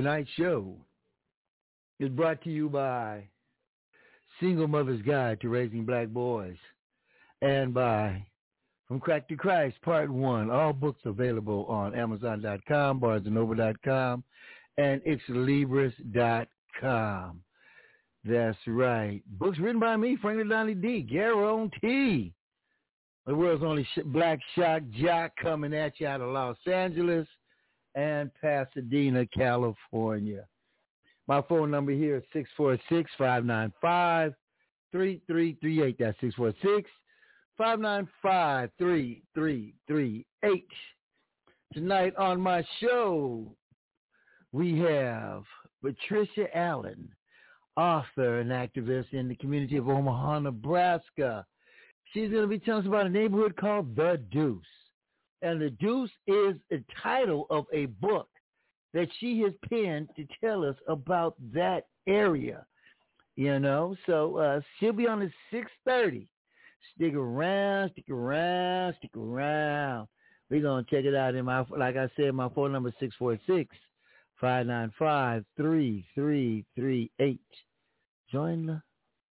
[0.00, 0.74] Tonight's show
[1.98, 3.28] is brought to you by
[4.40, 6.56] Single Mother's Guide to Raising Black Boys
[7.42, 8.24] and by
[8.88, 10.50] From Crack to Christ, Part 1.
[10.50, 14.24] All books available on Amazon.com, BarnesandNoble.com,
[14.78, 17.42] and XLibris.com.
[18.24, 19.20] That's right.
[19.38, 21.02] Books written by me, Franklin Donnie D.
[21.02, 22.32] Guarantee.
[23.26, 27.28] The world's only black shock jock coming at you out of Los Angeles
[28.00, 30.46] and Pasadena, California.
[31.28, 32.24] My phone number here is
[33.20, 34.34] 646-595-3338.
[35.98, 36.18] That's
[37.60, 40.24] 646-595-3338.
[41.72, 43.54] Tonight on my show,
[44.52, 45.44] we have
[45.82, 47.08] Patricia Allen
[47.76, 51.46] author and activist in the community of Omaha, Nebraska.
[52.12, 54.66] She's going to be telling us about a neighborhood called The Deuce.
[55.42, 58.28] And The Deuce is the title of a book
[58.92, 62.66] that she has penned to tell us about that area.
[63.36, 66.26] You know, so uh, she'll be on at 6.30.
[66.94, 70.08] Stick around, stick around, stick around.
[70.50, 72.94] We're going to check it out in my, like I said, my phone number is
[72.98, 73.76] 646
[74.40, 77.40] 595 3338.
[78.32, 78.82] Join the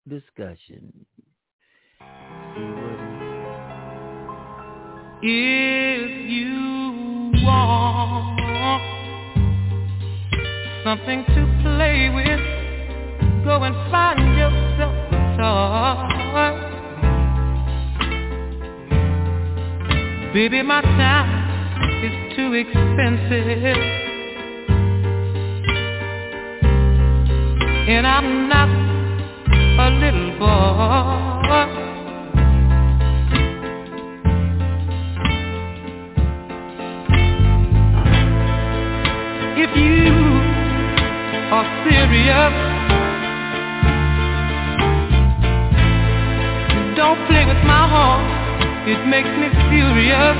[0.07, 1.06] discussion.
[5.23, 8.81] If you want
[10.83, 12.41] something to play with,
[13.45, 16.51] go and find yourself a toy.
[20.33, 21.29] Baby, my time
[22.03, 24.01] is too expensive.
[27.88, 28.69] and I'm not
[29.79, 31.80] a little boy.
[39.75, 40.16] You
[41.51, 42.54] are serious,
[46.96, 48.24] don't play with my heart.
[48.88, 50.38] It makes me furious.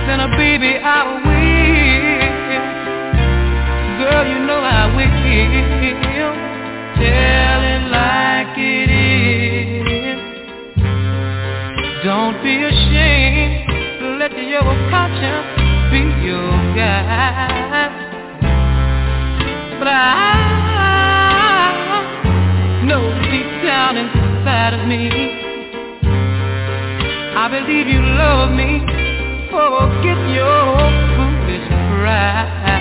[0.07, 1.21] then uh, baby I will.
[4.01, 5.11] Girl, you know I will.
[7.01, 7.50] Tell
[15.91, 16.51] be your.
[19.79, 19.97] But I
[22.85, 25.49] know deep down inside of me
[27.43, 28.81] I believe you love me.
[29.51, 30.77] Forget your
[31.17, 32.77] foolish pride.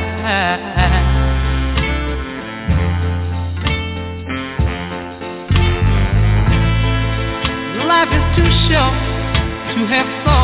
[7.88, 8.96] Life is too short
[9.72, 10.39] to have sorrow.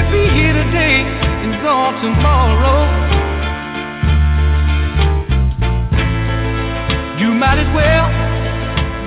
[0.00, 1.02] May be here today
[1.42, 2.80] and gone tomorrow.
[7.20, 8.08] You might as well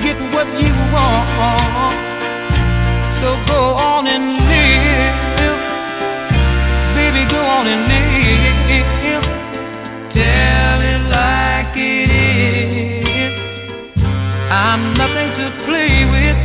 [0.04, 1.98] get what you want.
[3.22, 5.60] So go on and live.
[6.96, 9.24] Baby, go on and live.
[10.14, 12.10] Tell it like it
[13.18, 13.34] is.
[14.52, 16.38] I'm nothing to play with.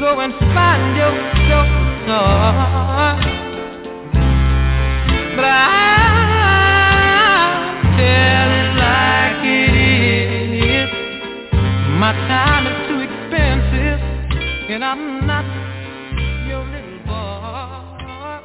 [0.00, 1.68] Go and find yourself
[2.08, 3.37] a
[14.80, 15.44] and I'm not
[16.46, 18.38] your little boy.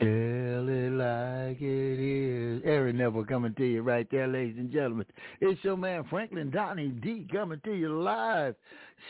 [0.00, 2.60] Tell it like it is.
[2.64, 5.06] Aaron Neville coming to you right there, ladies and gentlemen.
[5.40, 8.56] It's your man Franklin Donnie D coming to you live,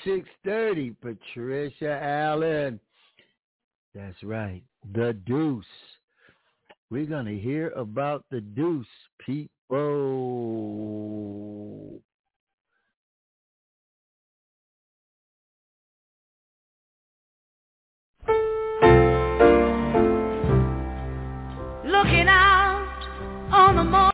[0.04, 2.78] 6.30, Patricia Allen.
[3.94, 5.64] That's right, the Deuce.
[6.90, 8.86] We're going to hear about the Deuce,
[9.24, 9.48] people.
[23.76, 24.13] On the morning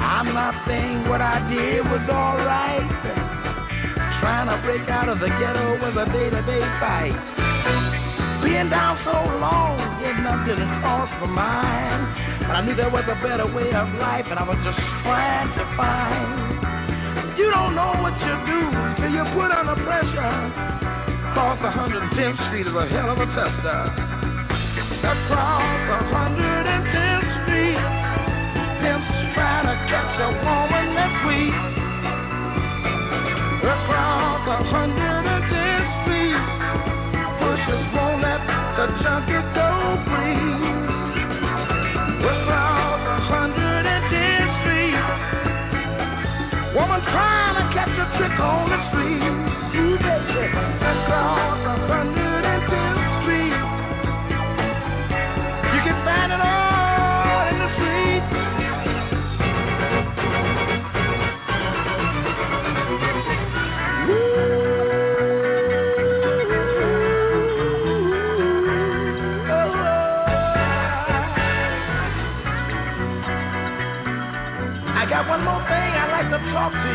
[0.00, 2.88] I'm not saying what I did was alright.
[4.20, 7.16] Trying to break out of the ghetto was a day-to-day fight.
[8.44, 12.02] Being down so long, getting up the cross my mind.
[12.48, 15.52] But I knew there was a better way of life, and I was just trying
[15.56, 17.36] to find.
[17.36, 18.60] You don't know what you do
[19.00, 20.36] till you put under pressure.
[21.32, 24.09] Across 110th Street is a hell of a tester.
[29.34, 31.56] Trying to catch a woman that's weak.
[33.64, 36.36] Across 110th Street,
[37.40, 38.40] pushers won't let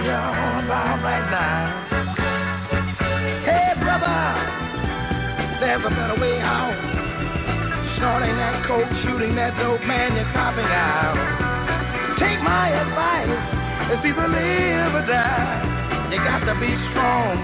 [0.10, 1.96] about right now
[3.86, 6.74] brother, there's a better way out.
[7.98, 11.16] Snorting that coke, shooting that dope, man, you're copping out.
[12.20, 13.30] Take my advice,
[13.94, 16.10] it's either live or die.
[16.12, 17.40] You got to be strong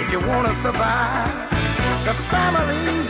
[0.00, 1.32] if you want to survive.
[2.04, 3.08] The family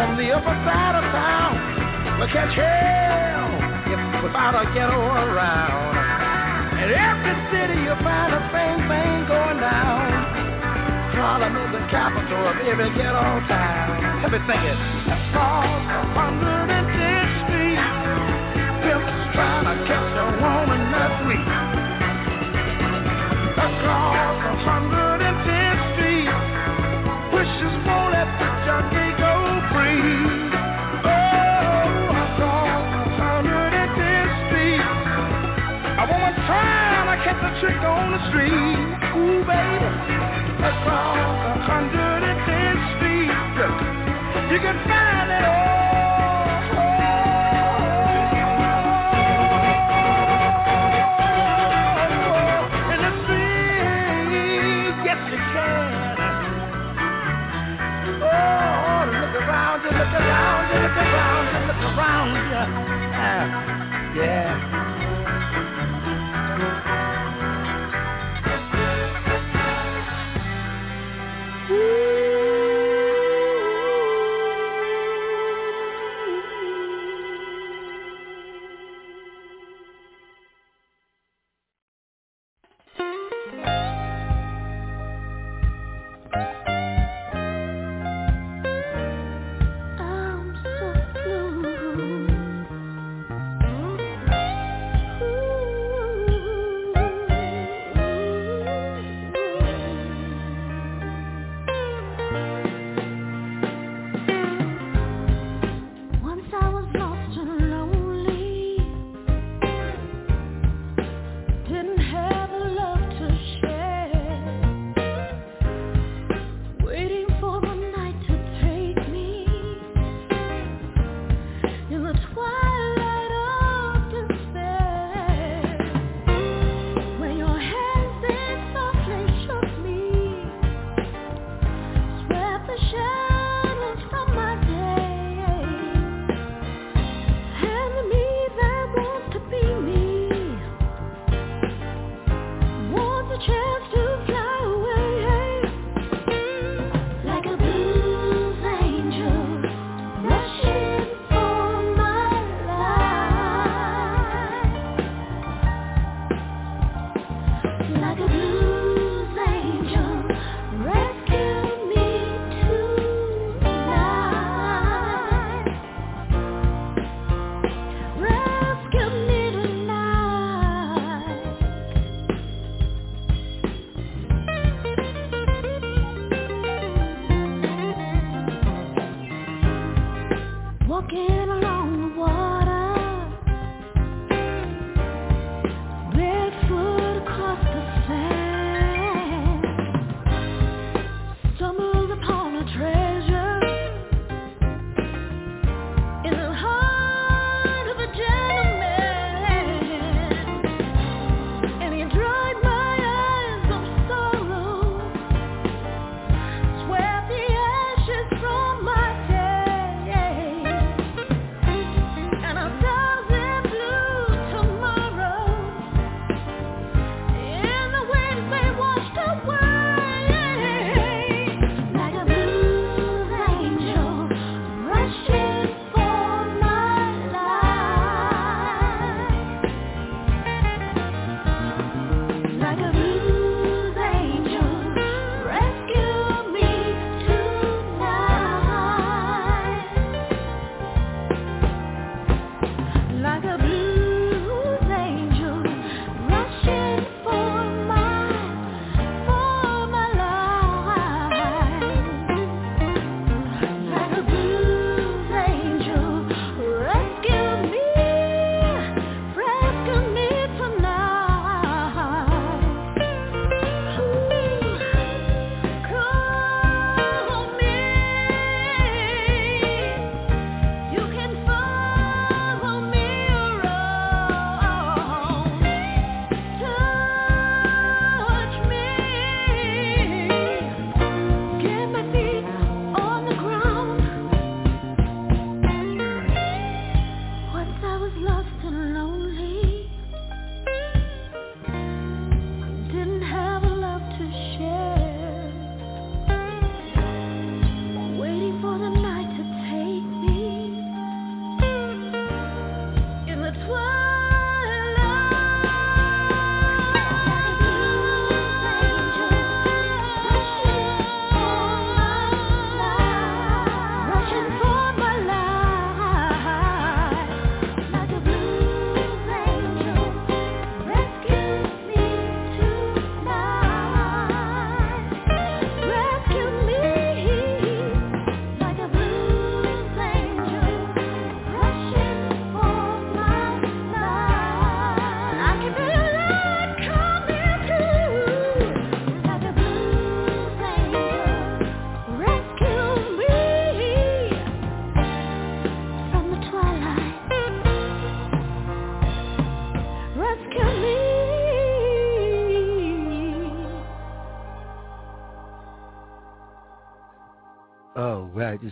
[0.00, 3.50] on the upper side of town will catch hell
[3.90, 5.99] if without a ghetto around.
[6.80, 10.00] In every city you find the same thing going down.
[11.12, 14.22] Harlem is the capital of every ghetto town.
[14.24, 14.78] Let me sing it.
[15.12, 15.68] Across
[16.16, 16.79] 110th
[44.60, 44.99] can find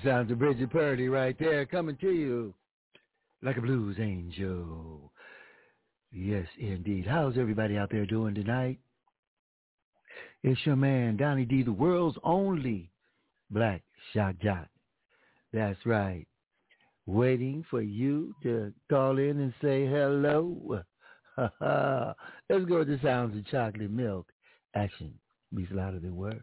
[0.02, 2.54] the sounds of Bridget Purdy right there coming to you
[3.42, 5.12] like a blues angel.
[6.12, 7.06] Yes, indeed.
[7.06, 8.78] How's everybody out there doing tonight?
[10.42, 12.90] It's your man, Donnie D, the world's only
[13.50, 13.82] black
[14.12, 14.68] shock jock.
[15.52, 16.26] That's right.
[17.06, 20.82] Waiting for you to call in and say hello.
[21.38, 24.26] Let's go with the sounds of chocolate milk.
[24.74, 25.14] Action
[25.52, 26.42] speaks louder than words.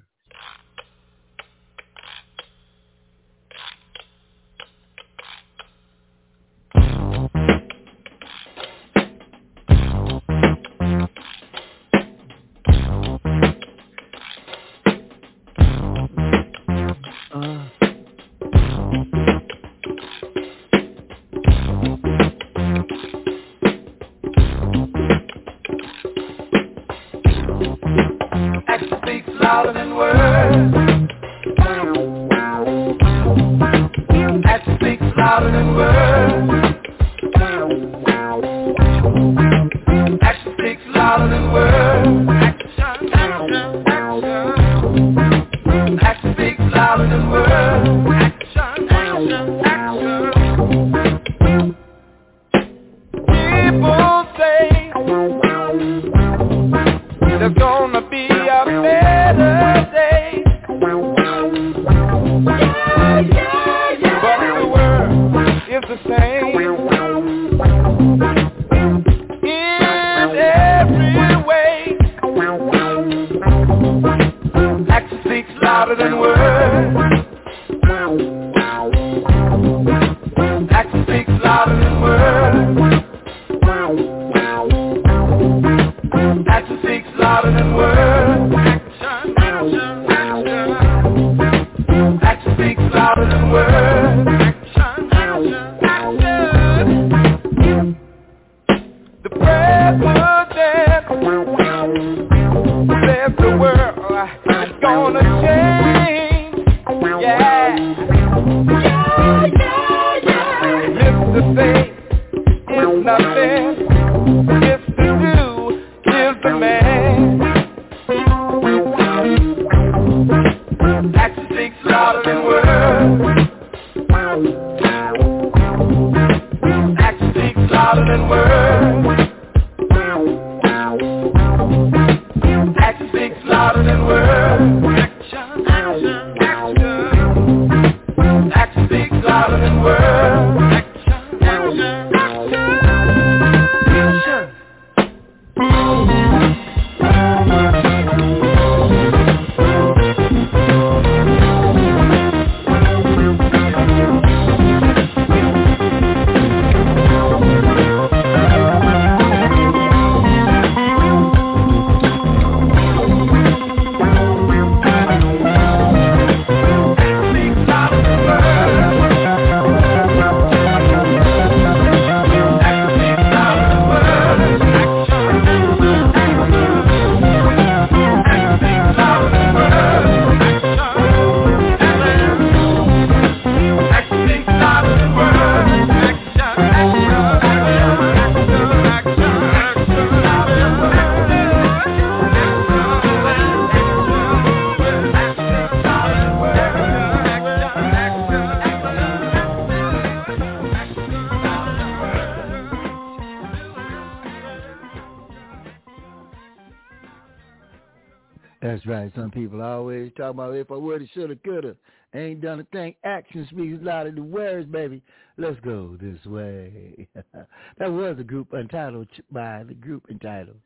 [211.14, 211.76] Shoulda, coulda.
[212.14, 212.96] Ain't done a thing.
[213.04, 215.02] Action speaks louder than words, baby.
[215.38, 217.08] Let's go this way.
[217.78, 220.60] that was a group entitled by the group entitled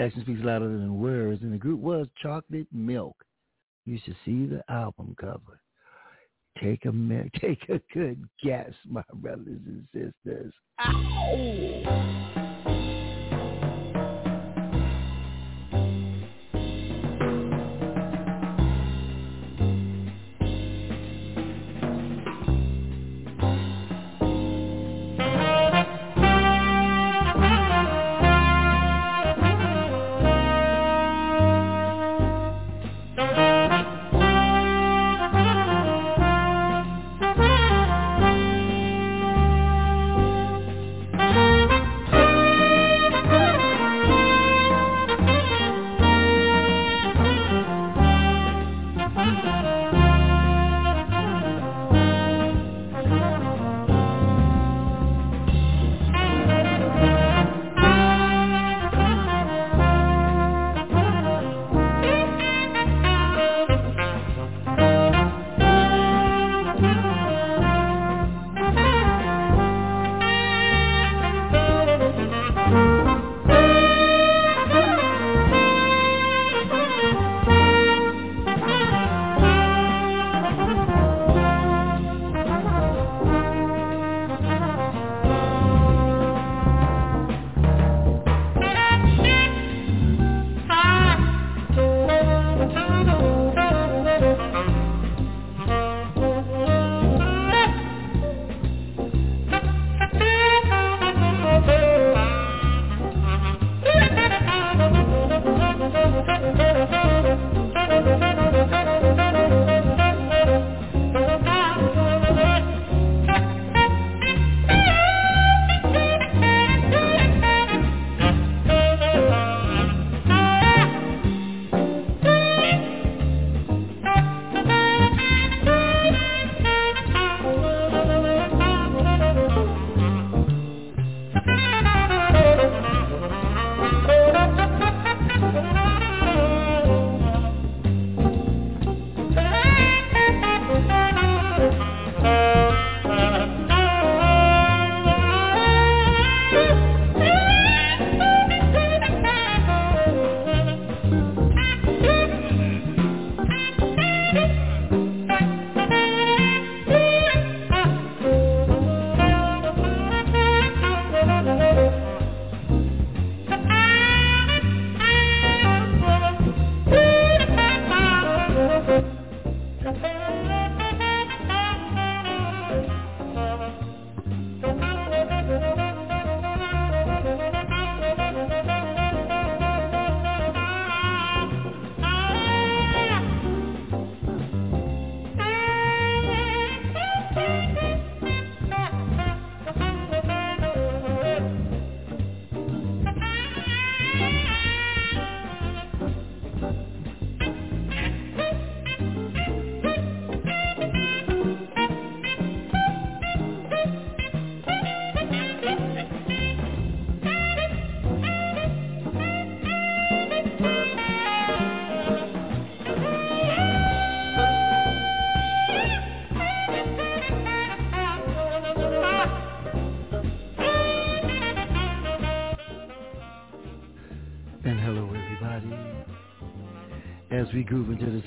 [0.00, 3.16] Action Speaks Louder Than Words, and the group was Chocolate Milk.
[3.84, 5.60] You should see the album cover.
[6.62, 6.92] Take a
[7.40, 10.54] take a good guess, my brothers and sisters.
[10.80, 12.89] Ow!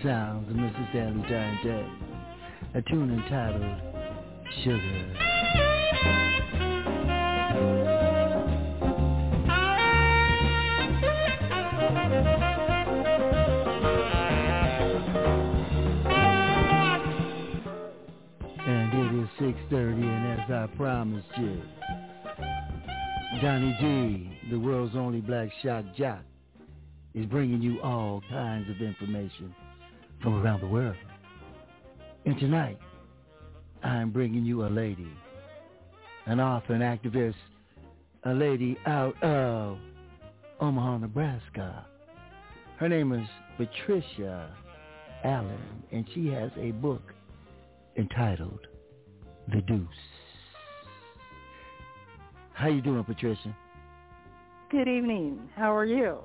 [0.03, 0.91] Sounds of Mrs.
[1.29, 1.87] Giant Day,
[2.73, 3.79] a tune entitled
[4.61, 5.13] Sugar.
[18.65, 19.29] And it is
[19.71, 21.61] 6.30 and as I promised you,
[23.41, 26.23] Donnie D, the world's only black shock jock,
[27.13, 29.55] is bringing you all kinds of information
[30.23, 30.95] from around the world.
[32.25, 32.79] And tonight,
[33.83, 35.11] I'm bringing you a lady,
[36.25, 37.35] an author and activist,
[38.23, 39.77] a lady out of
[40.61, 41.85] Omaha, Nebraska.
[42.77, 44.55] Her name is Patricia
[45.25, 47.01] Allen, and she has a book
[47.97, 48.65] entitled
[49.53, 49.87] The Deuce.
[52.53, 53.55] How you doing, Patricia?
[54.71, 55.49] Good evening.
[55.55, 56.19] How are you?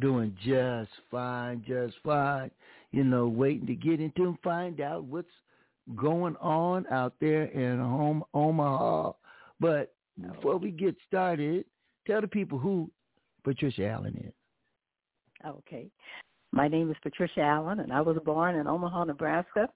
[0.00, 2.52] Doing just fine, just fine.
[2.92, 5.28] You know, waiting to get into and find out what's
[5.96, 9.12] going on out there in home Omaha.
[9.60, 11.64] But before we get started,
[12.06, 12.90] tell the people who
[13.44, 14.32] Patricia Allen is.
[15.46, 15.90] Okay.
[16.52, 19.68] My name is Patricia Allen, and I was born in Omaha, Nebraska.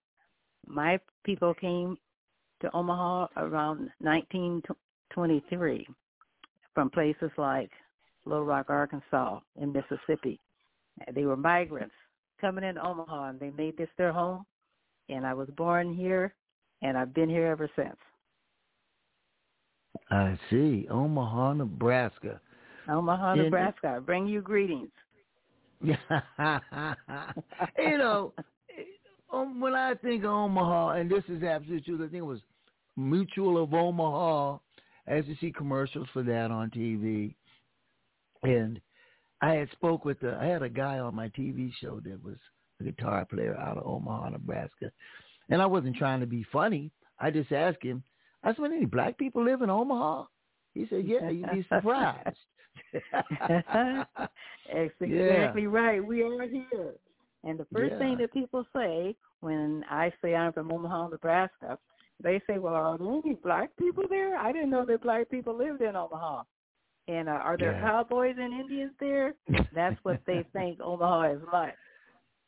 [0.67, 1.99] My people came
[2.63, 5.87] to Omaha around 1923
[6.75, 7.71] from places like
[8.25, 10.41] Little Rock, Arkansas, and Mississippi.
[11.15, 11.95] They were migrants
[12.43, 14.45] coming in Omaha, and they made this their home.
[15.09, 16.35] And I was born here,
[16.83, 17.97] and I've been here ever since.
[20.11, 20.87] I see.
[20.91, 22.39] Omaha, Nebraska.
[22.89, 23.95] Omaha, And- Nebraska.
[23.97, 24.91] I bring you greetings.
[25.83, 25.97] you
[27.79, 28.33] know,
[29.33, 32.41] um, when I think of Omaha, and this is absolutely true, I think it was
[32.97, 34.59] Mutual of Omaha.
[35.09, 37.35] As you see commercials for that on TV,
[38.45, 38.81] and
[39.43, 42.37] I had spoke with the, I had a guy on my TV show that was
[42.81, 44.91] a guitar player out of Omaha, Nebraska,
[45.51, 46.93] and I wasn't trying to be funny.
[47.19, 48.05] I just asked him,
[48.45, 50.27] I said, "Any black people live in Omaha?"
[50.75, 52.37] He said, "Yeah, you'd be surprised."
[53.49, 54.09] That's
[55.01, 55.07] Yeah.
[55.07, 56.05] exactly right.
[56.05, 56.95] We are here.
[57.45, 57.99] And the first Yeah.
[57.99, 61.79] thing that people say when I say I'm from Omaha, Nebraska,
[62.23, 64.37] they say, "Well, are there any black people there?
[64.37, 66.45] I didn't know that black people lived in Omaha."
[67.09, 67.81] And uh, are there Yeah.
[67.81, 69.35] cowboys and Indians there?
[69.75, 71.75] That's what they think Omaha is like.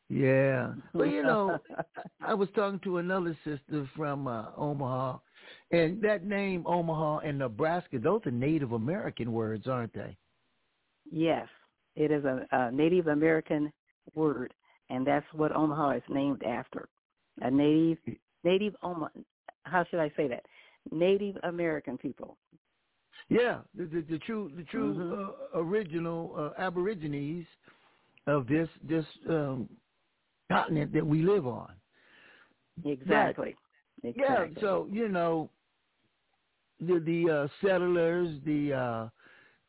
[0.08, 0.74] Yeah.
[0.92, 1.58] Well, you know,
[2.20, 5.18] I was talking to another sister from uh, Omaha,
[5.72, 10.16] and that name Omaha and Nebraska, those are Native American words, aren't they?
[11.10, 11.48] Yes,
[11.96, 13.72] it is a, a Native American
[14.14, 14.52] word,
[14.90, 16.88] and that's what Omaha is named after.
[17.40, 17.98] A native,
[18.44, 19.08] native Omaha.
[19.64, 20.44] How should I say that?
[20.92, 22.36] Native American people.
[23.28, 25.28] Yeah, the the, the true the true Mhm.
[25.54, 27.46] uh, original uh, Aborigines
[28.26, 29.68] of this this um,
[30.50, 31.72] continent that we live on.
[32.84, 33.56] Exactly.
[34.02, 34.10] Yeah,
[34.42, 34.56] Exactly.
[34.60, 35.50] so you know,
[36.80, 39.08] the the uh, settlers, the uh,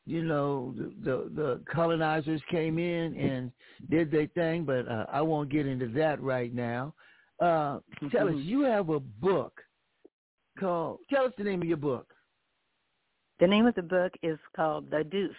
[0.06, 3.52] you know, the, the the colonizers came in and
[3.90, 6.94] did their thing, but uh, I won't get into that right now.
[7.40, 7.80] Uh,
[8.12, 8.46] tell us, Mhm.
[8.46, 9.62] you have a book
[10.60, 11.00] called.
[11.10, 12.15] Tell us the name of your book.
[13.40, 15.36] The name of the book is called The Deuce,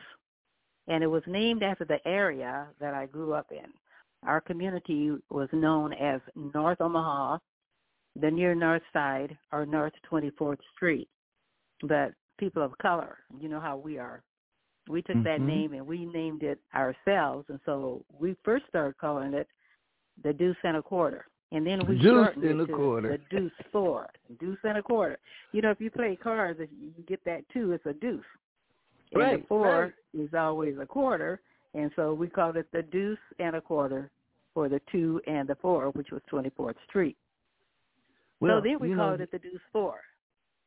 [0.87, 3.72] and it was named after the area that I grew up in.
[4.22, 7.38] Our community was known as North Omaha,
[8.20, 11.09] the near North Side, or North 24th Street.
[11.82, 14.22] But people of color, you know how we are.
[14.88, 15.46] We took that Mhm.
[15.46, 19.48] name and we named it ourselves, and so we first started calling it
[20.22, 21.26] the Deuce and a Quarter.
[21.52, 23.09] And then we Deuce shortened and it a to quarter.
[23.30, 24.09] the Deuce Four,
[24.40, 25.18] Deuce and a Quarter.
[25.52, 28.24] You know, if you play cards, if you get that two, it's a deuce.
[29.12, 30.24] And Right, the four right.
[30.24, 31.40] is always a quarter,
[31.74, 34.11] and so we called it the Deuce and a Quarter
[34.52, 37.16] for the two and the four, which was 24th Street.
[38.40, 40.00] Well, so then we called know, it the Deuce Four.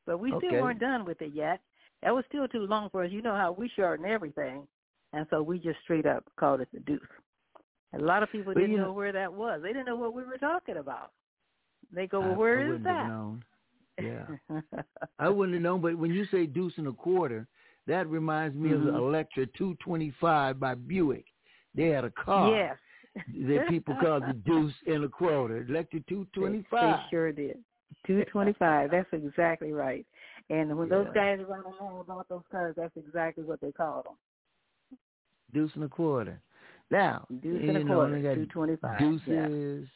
[0.05, 0.47] But we Okay.
[0.47, 1.59] still weren't done with it yet.
[2.01, 3.11] That was still too long for us.
[3.11, 4.65] You know how we shorten everything,
[5.11, 7.01] and so we just straight up called it the Deuce.
[8.09, 9.61] A lot of people didn't know, know- where that was.
[9.61, 11.11] They didn't know what we were talking about.
[11.93, 13.07] They go, I- where I is that?
[13.07, 13.43] known.
[14.01, 14.25] Yeah.
[15.19, 17.45] I wouldn't have known, but when you say deuce and a quarter,
[17.85, 18.97] that reminds me of the Mhm.
[18.97, 21.25] Electra 225 by Buick.
[21.75, 22.77] They had a car yes.
[23.47, 25.63] that people called the deuce and a quarter.
[25.69, 26.71] Electra 225.
[26.97, 27.63] they sure did.
[28.07, 28.89] Two twenty five.
[28.91, 30.05] That's exactly right.
[30.49, 31.35] And when those Yeah.
[31.37, 34.97] guys run along about those cars, that's exactly what they called them.
[35.53, 36.39] Deuce and a quarter.
[36.91, 38.19] Now, Deuce you and a know, quarter.
[38.21, 38.99] got Two twenty five.
[38.99, 39.87] deuces.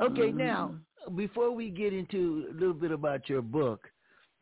[0.00, 0.36] Okay, Mhm.
[0.36, 0.74] now
[1.14, 3.90] before we get into a little bit about your book,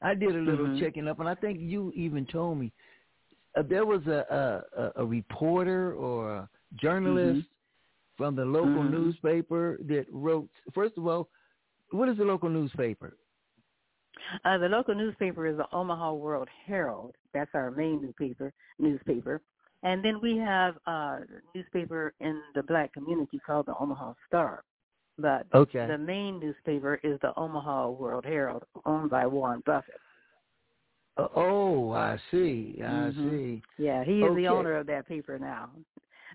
[0.02, 0.78] I did a little Mhm.
[0.80, 2.72] checking up, and I think you even told me
[3.56, 7.48] uh, there was a, a a- a reporter or a journalist
[8.16, 8.90] from the local Mhm.
[8.92, 10.48] newspaper that wrote.
[10.72, 11.28] First of all,
[11.90, 13.16] what is the local newspaper?
[14.44, 17.16] Uh, the local newspaper is the Omaha World Herald.
[17.32, 18.52] That's our main newspaper.
[18.78, 19.40] Newspaper,
[19.82, 21.20] and then we have a
[21.54, 24.62] newspaper in the black community called the Omaha Star.
[25.18, 25.86] But Okay.
[25.86, 30.00] the main newspaper is the Omaha World Herald, owned by Warren Buffett.
[31.16, 32.80] Uh, oh, I see.
[32.82, 33.30] I Mhm.
[33.30, 33.62] see.
[33.78, 34.42] Yeah, he is Okay.
[34.42, 35.70] the owner of that paper now,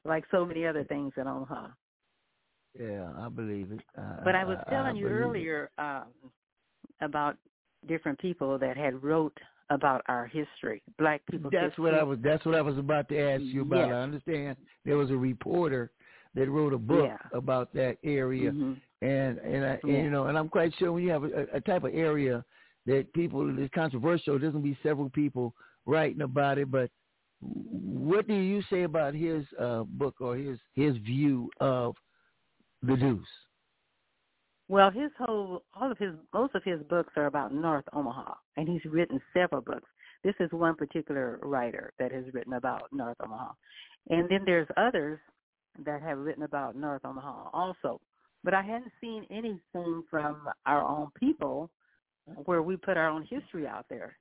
[0.03, 1.69] like so many other things in Omaha.
[2.77, 3.81] Yeah, I believe it.
[3.97, 5.25] Uh, But I was telling you believe it.
[5.25, 6.13] earlier um,
[7.01, 7.37] about
[7.87, 9.39] different people that had wrote
[9.69, 11.49] about our history, black people.
[11.51, 11.83] That's history.
[11.85, 12.19] what I was.
[12.21, 13.87] That's what I was about to ask you about.
[13.87, 13.93] Yes.
[13.93, 15.91] I understand there was a reporter
[16.35, 17.17] that wrote a book Yeah.
[17.37, 18.79] about that area, Mhm.
[19.01, 21.61] and and, I, and you know, and I'm quite sure when you have a, a
[21.61, 22.43] type of area
[22.85, 25.55] that people is controversial, there's gonna be several people
[25.85, 26.69] writing about it.
[26.69, 26.91] But
[27.41, 31.95] what do you say about his uh, book or his his view of
[32.83, 33.27] the Deuce?
[34.67, 38.67] Well, his whole, all of his, most of his books are about North Omaha, and
[38.67, 39.87] he's written several books.
[40.23, 43.51] This is one particular writer that has written about North Omaha,
[44.09, 45.19] and then there's others
[45.85, 48.01] that have written about North Omaha also.
[48.43, 51.69] But I hadn't seen anything from our own people
[52.45, 54.17] where we put our own history out there.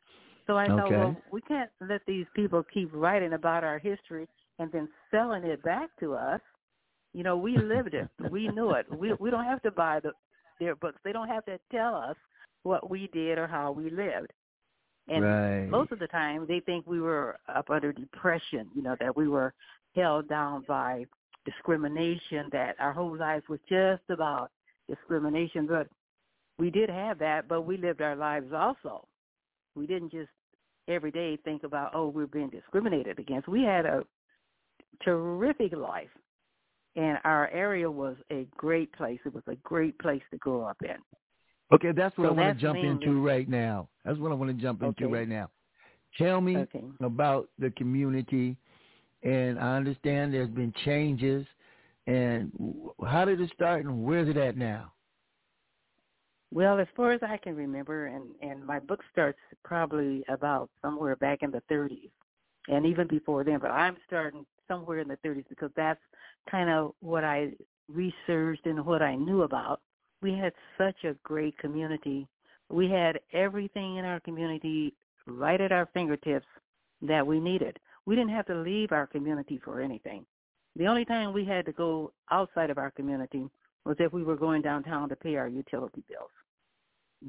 [0.46, 0.96] So I thought, Okay.
[0.96, 4.28] well, we can't let these people keep writing about our history
[4.58, 6.40] and then selling it back to us.
[7.14, 8.08] You know, we lived it.
[8.30, 8.86] we knew it.
[8.90, 10.12] We we don't have to buy the
[10.58, 10.98] their books.
[11.04, 12.16] They don't have to tell us
[12.62, 14.32] what we did or how we lived.
[15.08, 15.68] And Right.
[15.68, 18.70] most of the time, they think we were up under depression.
[18.74, 19.52] You know, that we were
[19.94, 21.06] held down by
[21.44, 22.48] discrimination.
[22.50, 24.50] That our whole lives was just about
[24.88, 25.66] discrimination.
[25.66, 25.88] But
[26.58, 29.06] we did have that, but we lived our lives also.
[29.74, 30.30] We didn't just
[30.88, 33.48] every day think about, oh, we're being discriminated against.
[33.48, 34.04] We had a
[35.02, 36.10] terrific life
[36.96, 39.20] and our area was a great place.
[39.24, 40.96] It was a great place to grow up in.
[41.72, 43.88] Okay, that's what So I want to jump mainly- into right now.
[44.04, 45.50] That's what I want to jump into right now.
[46.18, 46.84] Tell me Okay.
[47.00, 48.56] about the community,
[49.22, 51.46] and I understand there's been changes.
[52.06, 52.52] And
[53.04, 54.92] how did it start, and where's it at now?
[56.52, 61.16] Well, as far as I can remember, and and my book starts probably about somewhere
[61.16, 62.10] back in the 30s,
[62.68, 63.58] and even before then.
[63.58, 66.00] But I'm starting somewhere in the 30s because that's
[66.50, 67.52] kind of what I
[67.88, 69.80] researched and what I knew about.
[70.22, 72.26] We had such a great community.
[72.70, 74.94] We had everything in our community
[75.26, 76.46] right at our fingertips
[77.02, 77.78] that we needed.
[78.06, 80.24] We didn't have to leave our community for anything.
[80.76, 83.48] The only time we had to go outside of our community
[83.84, 86.30] was if we were going downtown to pay our utility bills.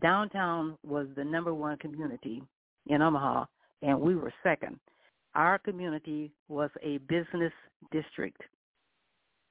[0.02, 2.42] Downtown was the number one community
[2.88, 3.46] in Omaha,
[3.82, 4.80] and we were second.
[5.36, 7.52] Our community was a business
[7.92, 8.42] district.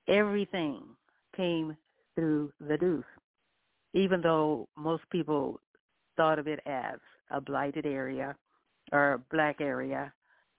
[0.09, 0.82] Everything
[1.37, 1.76] came
[2.14, 3.05] through the Deuce,
[3.93, 5.61] even though most people
[6.16, 6.99] thought of it as
[7.30, 8.35] a blighted area
[8.93, 10.12] or a black area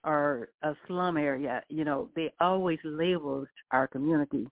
[0.04, 1.62] or a slum area.
[1.68, 4.48] You know, they always labeled our community.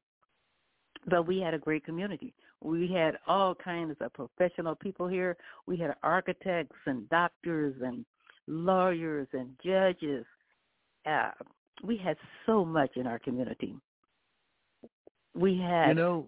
[1.07, 2.33] But we had a great community.
[2.63, 5.37] We had all kinds of professional people here.
[5.67, 8.05] We had architects and doctors and
[8.47, 10.25] lawyers and judges.
[11.07, 11.31] Uh,
[11.83, 13.75] we had so much in our community.
[15.35, 16.27] We had you know,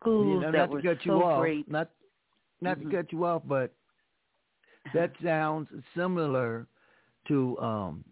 [0.00, 1.70] schools you know, that not were cut you so off, great.
[1.70, 1.90] not
[2.62, 2.90] not Mhm.
[2.90, 3.74] to cut you off, but
[4.94, 6.66] that sounds similar
[7.28, 8.04] to um,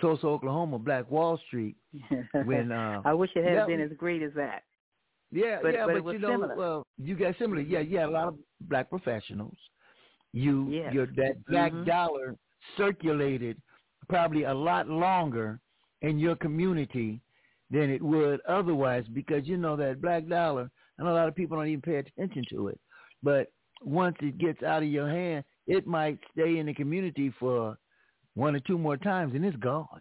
[0.00, 1.76] Tulsa, Oklahoma, Black Wall Street.
[2.44, 4.64] When uh, I wish it had yeah, been as great as that.
[5.30, 6.56] Yeah, But- yeah, but but, you know, similar.
[6.56, 7.60] well, you got similar.
[7.60, 9.56] Yeah, you had a lot of black professionals.
[10.32, 10.92] You, Yes.
[10.94, 11.84] your that black Mhm.
[11.86, 12.36] dollar
[12.76, 13.60] circulated
[14.08, 15.60] probably a lot longer
[16.02, 17.20] in your community
[17.70, 21.56] than it would otherwise because you know that black dollar, and a lot of people
[21.56, 22.78] don't even pay attention to it.
[23.22, 23.50] But
[23.82, 27.78] once it gets out of your hand, it might stay in the community for
[28.34, 30.00] one or two more times, and it's gone.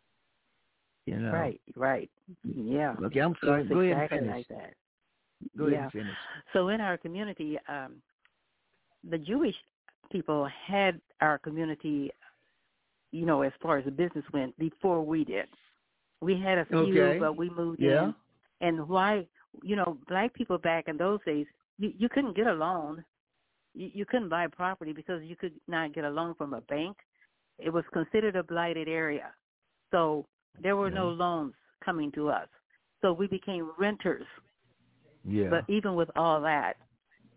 [1.06, 1.32] You know.
[1.32, 2.10] Right, right.
[2.44, 2.96] Yeah.
[3.04, 3.62] Okay, I'm sorry.
[3.64, 4.36] It's Go ahead and exactly finish.
[4.36, 4.74] like that.
[5.58, 5.84] Go ahead Yeah.
[5.84, 6.16] and finish.
[6.54, 8.02] So in our community, um,
[9.10, 9.56] the Jewish
[10.12, 12.12] people had our community,
[13.12, 15.48] you know, as far as the business went, before we did.
[16.22, 17.20] We had a few, Okay.
[17.20, 18.06] but we moved Yeah.
[18.06, 18.16] in.
[18.62, 19.28] And why,
[19.64, 21.48] you know, black people back in those days,
[21.78, 23.04] you, you couldn't get a loan.
[23.74, 26.98] You, you couldn't buy property because you could not get a loan from a bank.
[27.58, 29.34] It was considered a blighted area.
[29.90, 30.26] So
[30.62, 31.54] there were no loans
[31.84, 32.48] coming to us.
[33.02, 34.26] So we became renters.
[35.26, 35.50] Yeah.
[35.50, 36.78] But even with all that,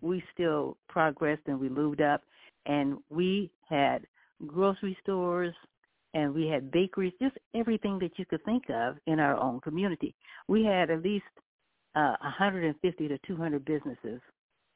[0.03, 2.23] we still progressed and we moved up
[2.67, 4.07] and we had
[4.45, 5.55] grocery stores
[6.15, 10.15] and we had bakeries, just everything that you could think of in our own community.
[10.49, 11.25] We had at least
[11.97, 14.21] uh, 150 to 200 businesses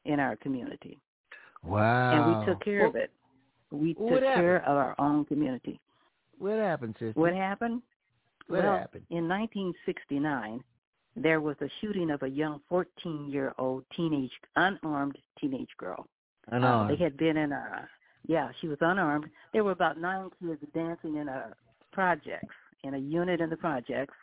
[0.04, 0.98] in our community.
[1.62, 2.12] Wow.
[2.12, 3.10] And we took care well, of it.
[3.70, 4.22] We took happened?
[4.22, 5.80] care of our own community.
[6.38, 7.12] What happened, sister?
[7.14, 7.82] What happened?
[8.46, 9.04] What well, happened?
[9.10, 10.62] In 1969,
[11.16, 16.06] there was a shooting of a young 14-year-old teenage, unarmed teenage girl.
[16.50, 16.66] I know.
[16.66, 17.88] Uh, they had been in a,
[18.26, 19.26] yeah, she was unarmed.
[19.52, 21.54] There were about nine kids dancing in a
[21.92, 22.54] projects,
[22.84, 24.14] in a unit in the projects,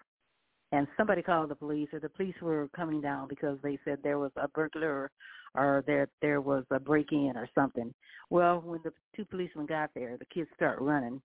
[0.71, 4.19] and somebody called the police, or the police were coming down because they said there
[4.19, 5.11] was a burglar
[5.55, 7.93] or there there was a break-in or something.
[8.29, 11.21] Well, when the two policemen got there, the kids start running,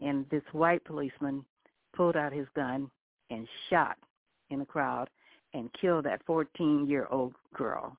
[0.00, 1.44] and this white policeman
[1.94, 2.90] pulled out his gun
[3.30, 3.96] and shot
[4.50, 5.08] in the crowd
[5.54, 7.96] and killed that 14-year-old girl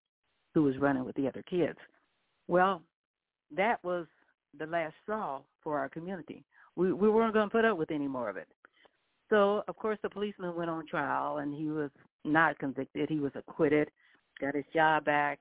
[0.53, 1.77] who was running with the other kids.
[2.47, 2.81] Well,
[3.55, 4.05] that was
[4.57, 6.43] the last straw for our community.
[6.75, 8.47] We we weren't going to put up with any more of it.
[9.29, 11.89] So, of course, the policeman went on trial and he was
[12.23, 13.09] not convicted.
[13.09, 13.89] He was acquitted,
[14.39, 15.39] got his job back,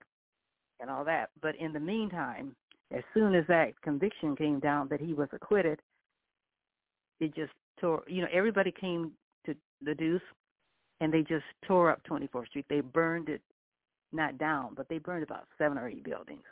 [0.80, 1.30] and all that.
[1.40, 2.54] But in the meantime,
[2.92, 5.80] as soon as that conviction came down that he was acquitted,
[7.20, 9.12] it just tore, you know, everybody came
[9.46, 10.20] to the deuce
[11.00, 12.66] and they just tore up 24th Street.
[12.68, 13.42] They burned it,
[14.12, 16.44] not down, but they burned about seven or eight buildings.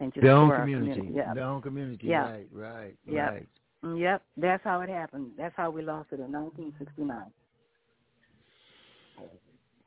[0.00, 1.10] And just Their own tore our community.
[1.14, 1.34] Yeah.
[1.34, 2.06] Their own community.
[2.06, 2.30] Yeah.
[2.30, 3.30] Right, right, Yeah.
[3.30, 3.48] right.
[3.82, 5.30] Yep, that's how it happened.
[5.38, 7.32] That's how we lost it in 1969.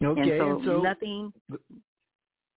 [0.04, 1.34] Okay, and so, and so nothing,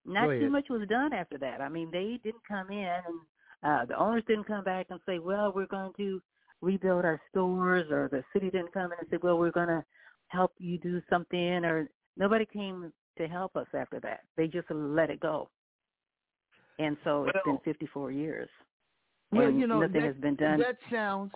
[0.05, 1.61] not too much was done after that.
[1.61, 3.21] I mean, they didn't come in, and
[3.63, 6.21] uh, the owners didn't come back and say, "Well, we're going to
[6.61, 9.85] rebuild our stores," or the city didn't come in and say, "Well, we're going to
[10.29, 14.21] help you do something," or nobody came to help us after that.
[14.37, 15.51] They just let it go.
[16.79, 18.49] And so it's been 54 years.
[19.33, 20.59] well, and you know, nothing that, has been done.
[20.61, 21.33] That sounds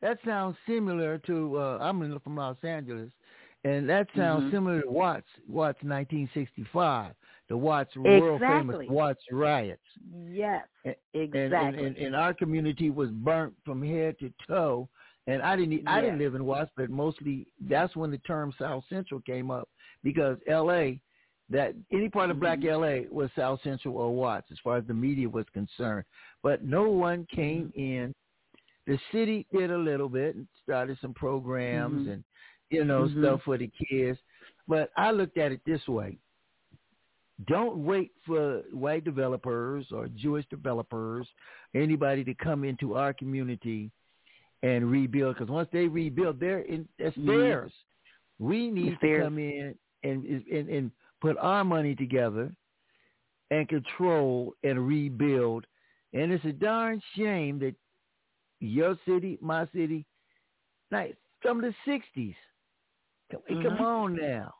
[0.00, 3.10] that sounds similar to uh I'm from Los Angeles,
[3.64, 4.50] and that sounds Mhm.
[4.52, 7.14] similar to Watts Watts 1965,
[7.48, 8.88] the Watts world famous Exactly.
[8.88, 9.82] Watts riots.
[10.28, 11.84] Yes, And- exactly.
[11.86, 14.88] And, and, and our community was burnt from head to toe.
[15.26, 18.84] And I didn't I didn't live in Watts, but mostly that's when the term South
[18.90, 19.68] Central came up
[20.02, 21.00] because L.A.
[21.50, 22.64] that any part of Black.
[22.64, 23.06] L.A.
[23.10, 26.04] was South Central or Watts as far as the media was concerned.
[26.42, 27.80] But no one came Mm-hmm.
[27.80, 28.14] in.
[28.86, 32.12] The city did a little bit and started some programs Mhm.
[32.12, 32.24] and
[32.70, 33.20] you know Mhm.
[33.20, 34.18] stuff for the kids.
[34.68, 36.18] But I looked at it this way:
[37.46, 41.26] don't wait for white developers or Jewish developers,
[41.74, 43.90] anybody to come into our community
[44.62, 45.34] and rebuild.
[45.36, 47.26] Because once they rebuild, they're in, it's Mhm.
[47.26, 47.72] theirs.
[48.38, 49.24] We need It's to theirs.
[49.24, 50.90] come in and, and and
[51.24, 52.52] put our money together
[53.50, 55.66] and control and rebuild.
[56.12, 57.74] And it's a darn shame that
[58.60, 60.04] your city, my city,
[60.90, 62.36] like from the '60s.
[63.30, 63.80] Come, come Mhm.
[63.80, 64.54] on now.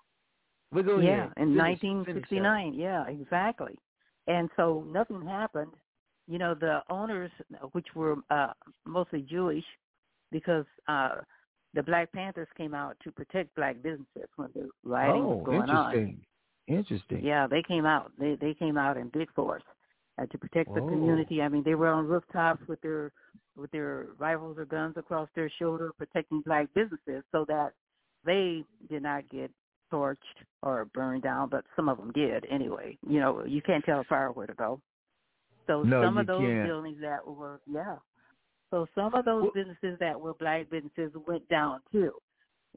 [0.72, 2.74] We go yeah, in Finish- finish 1969.
[2.74, 3.78] Yeah, exactly.
[4.26, 5.72] And so nothing happened.
[6.26, 7.30] You know, the owners,
[7.72, 8.52] which were uh,
[8.86, 9.64] mostly Jewish,
[10.32, 11.16] because uh,
[11.74, 15.70] the Black Panthers came out to protect black businesses when the rioting oh, was going
[15.70, 15.94] on.
[15.94, 16.24] interesting.
[16.66, 17.24] Interesting.
[17.24, 18.12] Yeah, they came out.
[18.18, 19.62] They they came out in big force
[20.18, 21.42] uh, to protect the community.
[21.42, 23.12] I mean, they were on rooftops with their
[23.56, 27.72] with their rifles or guns across their shoulder, protecting black businesses, so that
[28.24, 29.50] they did not get
[29.92, 30.16] torched
[30.62, 31.50] or burned down.
[31.50, 32.96] But some of them did anyway.
[33.06, 34.80] You know, you can't tell a fire where to go.
[35.66, 36.66] So No, some of those can't.
[36.66, 37.96] buildings that were yeah.
[38.70, 42.12] So some of those businesses that were black businesses went down too.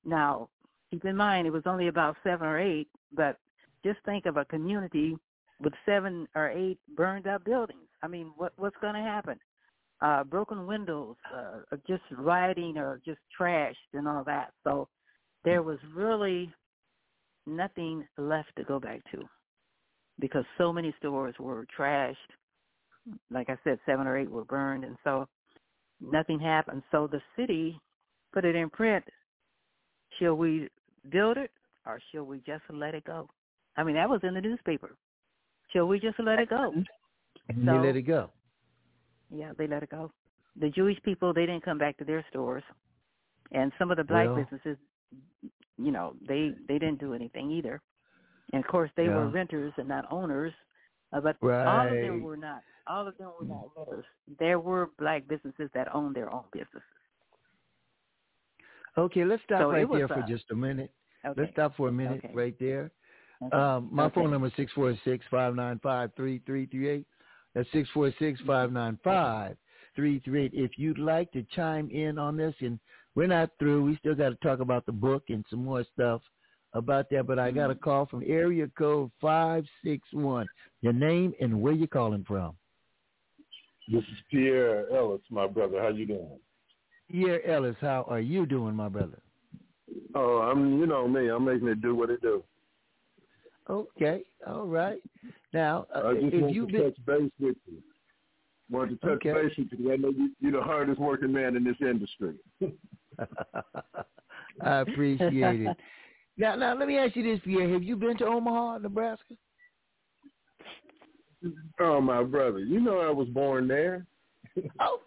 [0.06, 0.50] Now,
[0.92, 3.40] keep in mind it was only about seven or eight, but
[3.84, 5.18] just think of a community
[5.62, 7.88] with seven or eight burned up buildings.
[8.04, 9.40] I mean, what what's going to happen?
[10.02, 14.52] Uh, broken windows, uh, just rioting, or just trashed and all that.
[14.64, 14.88] So
[15.44, 16.52] there was really
[17.48, 19.24] nothing left to go back to
[20.20, 22.16] because so many stores were trashed.
[23.32, 25.28] Like I said, seven or eight were burned, and so
[26.02, 26.84] nothing happened.
[26.92, 27.80] So the city
[28.34, 29.04] put it in print.
[30.20, 30.70] Shall we
[31.10, 31.52] build it
[31.86, 33.30] or shall we just let it go?
[33.78, 34.96] I mean, that was in the newspaper.
[35.72, 36.72] Shall we just let it go?
[37.50, 38.32] And So- they let it go.
[39.30, 40.12] Yeah, they let it go.
[40.56, 42.64] The Jewish people, they didn't come back to their stores.
[43.52, 44.78] And some of the black Well- businesses,
[45.78, 47.82] you know, they they didn't do anything either.
[48.54, 50.54] And of course, they were renters and not owners.
[51.14, 52.64] Uh, but all of them were not.
[52.88, 54.06] All of them were not renters.
[54.40, 56.82] There were black businesses that owned their own businesses.
[58.98, 60.92] Okay, let's stop So right there for uh, just a minute.
[61.24, 61.42] Okay.
[61.42, 62.34] Let's stop for a minute Okay.
[62.34, 62.92] right there.
[63.44, 63.56] Okay.
[63.56, 64.16] Um, my Okay.
[64.16, 67.08] phone number is six four six five nine five three three three eight.
[67.54, 69.58] That's six four six five nine five
[69.96, 70.52] three three eight.
[70.54, 72.80] If you'd like to chime in on this, and
[73.16, 76.22] we're not through, we still got to talk about the book and some more stuff
[76.74, 77.84] about that, but I got a Mm-hmm.
[77.84, 80.48] call from area code 561.
[80.82, 82.56] Your name and where you calling from?
[83.88, 85.82] This is Pierre Ellis, my brother.
[85.82, 86.40] How you doing?
[87.10, 89.20] Pierre Ellis, how are you doing, my brother?
[90.14, 90.78] Oh, I'm.
[90.80, 91.30] You know me.
[91.30, 92.44] I'm making it do what it do.
[93.70, 95.00] Okay, all right.
[95.54, 97.78] Now, uh, I just if want you to been touch base with you.
[98.70, 99.34] Want to touch Okay.
[99.34, 102.36] base with you because I know you, you're the hardest working man in this industry.
[104.62, 105.78] I appreciate it.
[106.38, 107.70] Now, now let me ask you this, Pierre.
[107.70, 109.34] Have you been to Omaha, Nebraska?
[111.80, 112.60] oh, my brother.
[112.60, 114.06] You know I was born there.
[114.80, 115.02] Oh,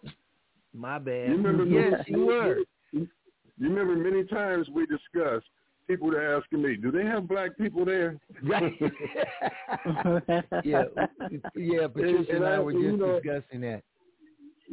[0.73, 1.29] my bad.
[1.29, 1.65] You remember?
[1.65, 2.57] yes, you were.
[3.57, 5.45] You remember many times we discussed
[6.01, 8.73] people were asking me, "Do they have black people there?" Right.
[10.63, 10.83] yeah,
[11.55, 11.87] yeah.
[11.87, 13.83] Patricia and, and I I- were you just know- discussing that.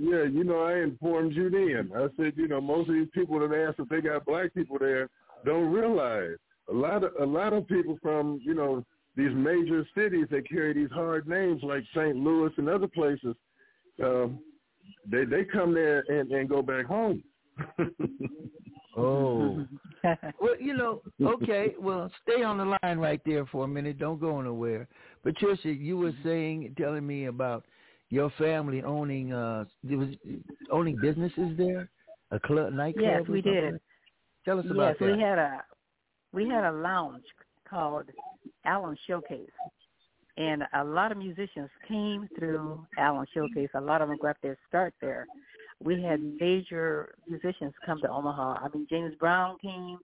[0.01, 1.91] Yeah, you know, I informed you then.
[1.93, 4.77] I said, you know, most of these people that ask if they got black people
[4.79, 5.09] there
[5.45, 6.37] don't realize
[6.71, 8.85] a lot of a lot of people from you know
[9.17, 12.15] these major cities that carry these hard names like St.
[12.17, 13.35] Louis and other places.
[14.03, 14.39] Um,
[15.11, 17.23] they they come there and, and go back home.
[18.97, 19.65] Oh.
[20.41, 21.75] Well, you know, okay.
[21.79, 23.99] Well, stay on the line right there for a minute.
[23.99, 24.87] Don't go nowhere.
[25.25, 27.65] Patricia, you were saying, telling me about
[28.11, 30.09] your family owning uh there was
[30.71, 31.91] owning businesses there,
[32.31, 33.05] a club, nightclub.
[33.05, 33.53] Yes, we something?
[33.53, 33.81] did.
[34.45, 35.05] Tell us yes, about that.
[35.05, 35.63] we had a
[36.33, 37.25] we had a lounge
[37.69, 38.05] called
[38.65, 39.51] Allen Showcase,
[40.37, 43.71] and a lot of musicians came through Allen Showcase.
[43.75, 45.27] A lot of them got their start there.
[45.83, 48.59] We had major musicians come to Omaha.
[48.65, 49.99] I mean, James Brown came,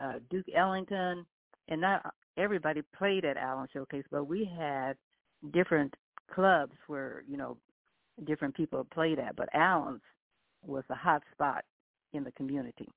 [0.00, 1.26] uh, Duke Ellington,
[1.68, 4.96] and not everybody played at Allen Showcase, but we had
[5.52, 5.94] different
[6.32, 7.56] clubs where you know
[8.24, 9.36] different people played at.
[9.36, 10.02] But Allen's
[10.64, 11.64] was a hot spot
[12.12, 12.88] in the community.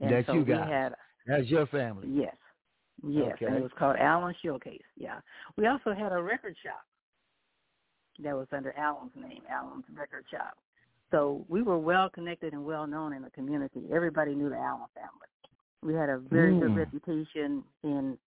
[0.00, 0.68] And That so you got.
[0.68, 0.94] had
[1.26, 2.08] That's your family.
[2.08, 2.34] Yes.
[3.06, 3.36] Yes.
[3.40, 4.80] And it was called Allen Showcase.
[4.96, 5.20] Yeah.
[5.56, 6.82] We also had a record shop
[8.22, 10.56] that was under Allen's name, Allen's Record Shop.
[11.14, 13.82] So we were well connected and well known in the community.
[13.94, 15.28] Everybody knew the Allen family.
[15.80, 16.76] We had a very good Mm.
[16.76, 18.18] reputation in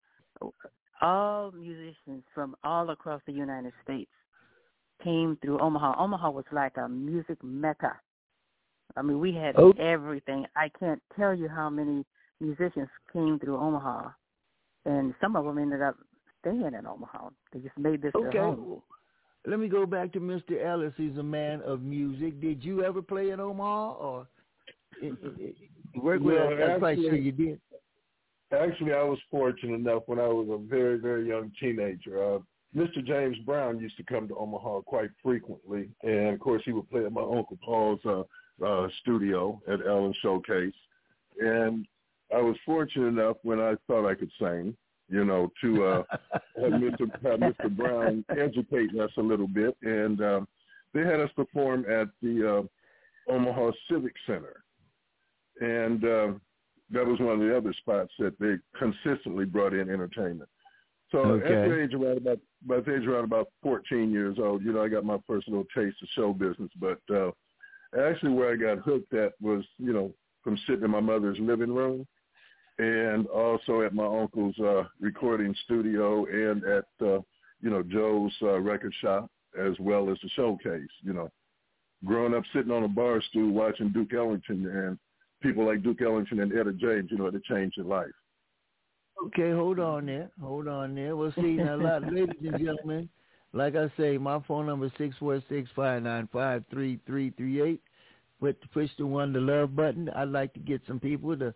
[1.00, 4.12] all musicians from all across the United States
[5.02, 6.00] came through Omaha.
[6.00, 8.00] Omaha was like a music mecca.
[8.96, 9.72] I mean, we had Oh.
[9.78, 10.46] everything.
[10.54, 12.06] I can't tell you how many
[12.38, 14.12] musicians came through Omaha,
[14.84, 15.96] and some of them ended up
[16.38, 17.30] staying in Omaha.
[17.50, 18.30] They just made this Okay.
[18.30, 18.82] their home.
[19.46, 20.62] Let me go back to Mr.
[20.64, 20.92] Ellis.
[20.96, 22.40] He's a man of music.
[22.40, 24.26] Did you ever play in Omaha or
[25.94, 26.34] work with?
[26.34, 27.60] No, I'm quite sure actually- you did.
[28.52, 32.22] Actually, I was fortunate enough when I was a very, very young teenager.
[32.22, 32.38] Uh,
[32.76, 33.04] Mr.
[33.04, 37.04] James Brown used to come to Omaha quite frequently, and of course, he would play
[37.04, 38.22] at my uncle Paul's uh,
[38.64, 40.74] uh, studio at Allen Showcase.
[41.40, 41.86] And
[42.34, 44.76] I was fortunate enough when I thought I could sing,
[45.08, 46.02] you know, to uh,
[46.32, 47.10] have Mr.
[47.22, 47.76] have Mr.
[47.76, 50.48] Brown educate us a little bit, and um,
[50.94, 52.66] they had us perform at the
[53.28, 54.62] uh, Omaha Civic Center,
[55.60, 56.04] and.
[56.04, 56.28] Uh,
[56.90, 60.48] that was one of the other spots that they consistently brought in entertainment.
[61.12, 64.72] So at the age around about by the age around about 14 years old, you
[64.72, 66.70] know, I got my first little taste of show business.
[66.80, 67.30] But uh,
[67.98, 71.72] actually, where I got hooked at was, you know, from sitting in my mother's living
[71.72, 72.06] room,
[72.78, 77.20] and also at my uncle's uh, recording studio, and at uh,
[77.60, 80.88] you know Joe's uh, record shop, as well as the showcase.
[81.02, 81.30] You know,
[82.04, 84.98] growing up sitting on a bar stool watching Duke Ellington and
[85.42, 88.10] people like Duke Ellington and Etta James, you know, it changed your life.
[89.26, 90.30] Okay, hold on there.
[90.40, 91.16] Hold on there.
[91.16, 93.08] We'll see lot, ladies and gentlemen.
[93.52, 97.30] Like I say, my phone number is six four six five nine five three three
[97.30, 97.80] three eight.
[98.38, 100.10] Put push the one the love button.
[100.10, 101.54] I'd like to get some people to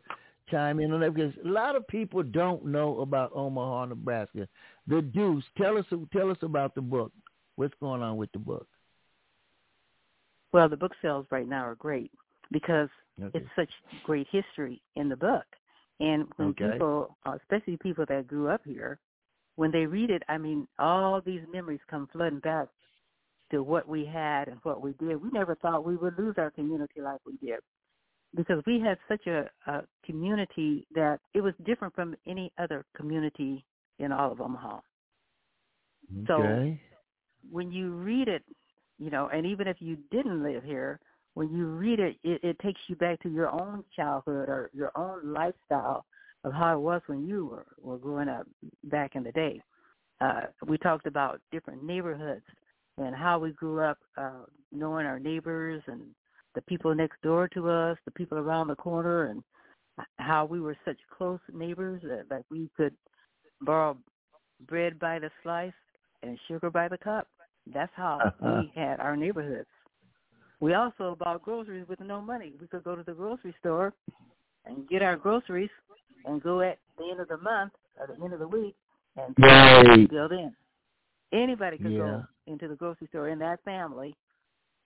[0.51, 4.48] chime in on that because a lot of people don't know about Omaha, Nebraska.
[4.86, 5.44] The Deuce.
[5.57, 7.12] Tell us tell us about the book.
[7.57, 8.66] What's going on with the book?
[10.53, 12.11] Well, the book sales right now are great
[12.51, 12.88] because
[13.22, 13.38] Okay.
[13.38, 13.70] it's such
[14.03, 15.44] great history in the book.
[16.01, 16.72] And when Okay.
[16.72, 18.98] people, uh, especially people that grew up here,
[19.57, 22.68] when they read it, I mean, all these memories come flooding back
[23.51, 25.22] to what we had and what we did.
[25.22, 27.61] We never thought we would lose our community like we did
[28.36, 33.64] because we had such a, a community that it was different from any other community
[33.98, 34.80] in all of Omaha.
[36.26, 36.42] So-
[37.50, 38.44] when you read it,
[38.98, 41.00] you know, and even if you didn't live here,
[41.34, 44.92] when you read it, it, it takes you back to your own childhood or your
[44.96, 46.04] own lifestyle
[46.44, 48.46] of how it was when you were, were growing up
[48.84, 49.60] back in the day.
[50.20, 52.44] Uh, we talked about different neighborhoods
[52.98, 56.02] and how we grew up uh, knowing our neighbors and
[56.55, 59.42] the people next door to us, the people around the corner, and
[60.16, 62.94] how we were such close neighbors that, that we could
[63.61, 63.96] borrow
[64.68, 65.72] bread by the slice
[66.22, 67.28] and sugar by the cup.
[67.72, 68.62] That's how uh-huh.
[68.62, 69.68] we had our neighborhoods.
[70.61, 72.53] We also bought groceries with no money.
[72.61, 73.94] We could go to the grocery store
[74.66, 75.70] and get our groceries
[76.26, 78.74] and go at the end of the month or the end of the week
[79.16, 80.09] and right.
[80.11, 80.53] build in.
[81.32, 81.98] Anybody could yeah.
[81.98, 84.14] go into the grocery store in that family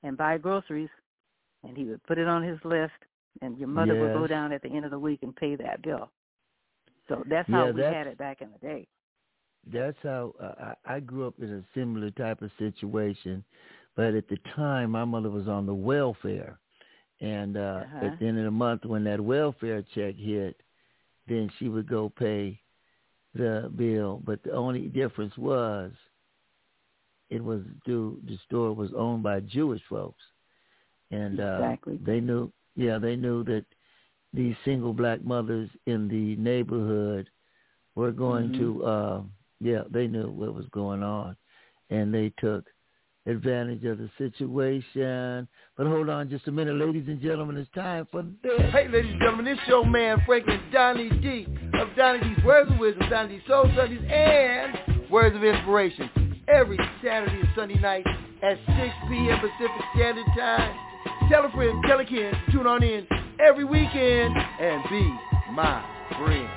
[0.02, 0.90] and buy groceries,
[1.66, 2.92] and he would put it on his list,
[3.42, 4.02] and your mother yes.
[4.02, 6.10] would go down at the end of the week and pay that bill.
[7.08, 8.86] So that's how yeah, we that's, had it back in the day.
[9.72, 13.44] That's how uh, I grew up in a similar type of situation,
[13.96, 16.58] but at the time my mother was on the welfare,
[17.20, 18.06] and uh, uh-huh.
[18.06, 20.60] at the end of the month when that welfare check hit,
[21.28, 22.60] then she would go pay
[23.34, 24.22] the bill.
[24.24, 25.92] But the only difference was
[27.30, 30.22] it was due the store was owned by Jewish folks,
[31.14, 31.98] and uh, exactly.
[32.04, 33.64] they knew yeah they knew that
[34.32, 37.28] these single black mothers in the neighborhood
[37.94, 38.78] were going mm-hmm.
[38.78, 39.22] to uh,
[39.60, 41.36] yeah they knew what was going on,
[41.90, 42.64] and they took
[43.26, 45.48] advantage of the situation.
[45.76, 48.60] But hold on just a minute, ladies and gentlemen, it's time for this.
[48.72, 51.46] Hey, ladies and gentlemen, it's your man Franklin Donnie D
[51.78, 56.10] of Donnie D's Words of Wisdom, Donnie D's Soul Sundays, and Words of Inspiration
[56.48, 58.04] every Saturday and Sunday night
[58.42, 58.76] at 6
[59.08, 59.40] p.m.
[59.40, 60.76] Pacific Standard Time.
[61.30, 63.06] Tell a friend, tell a kid, tune on in
[63.40, 65.14] every weekend and be
[65.52, 65.82] my
[66.18, 66.50] friend.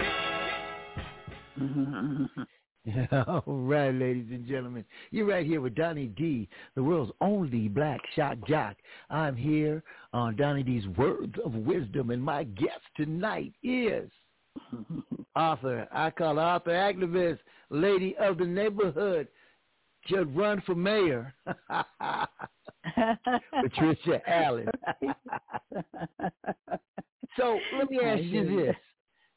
[3.28, 4.84] All right, ladies and gentlemen.
[5.12, 8.76] You're right here with Donnie D, the world's only black shot jock.
[9.10, 14.12] I'm here on Donnie D's Words of Wisdom, and my guest tonight is
[15.36, 17.40] author, I call author activist,
[17.70, 19.30] lady of the neighborhood,
[20.08, 21.34] should run for mayor.
[23.62, 24.68] Patricia Allen.
[27.38, 28.76] so let me ask you this.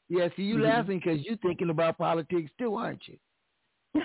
[0.09, 0.63] Yeah, see, you mm-hmm.
[0.63, 3.17] laughing because you're thinking about politics too, aren't you?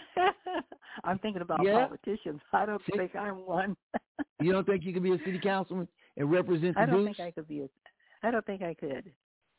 [1.05, 1.87] I'm thinking about yeah?
[1.87, 2.41] politicians.
[2.53, 2.97] I don't see?
[2.97, 3.77] think I'm one.
[4.41, 7.21] you don't think you could be a city councilman and represent the I don't think
[7.21, 7.63] I could be.
[7.63, 7.69] A,
[8.23, 9.13] I don't think I could.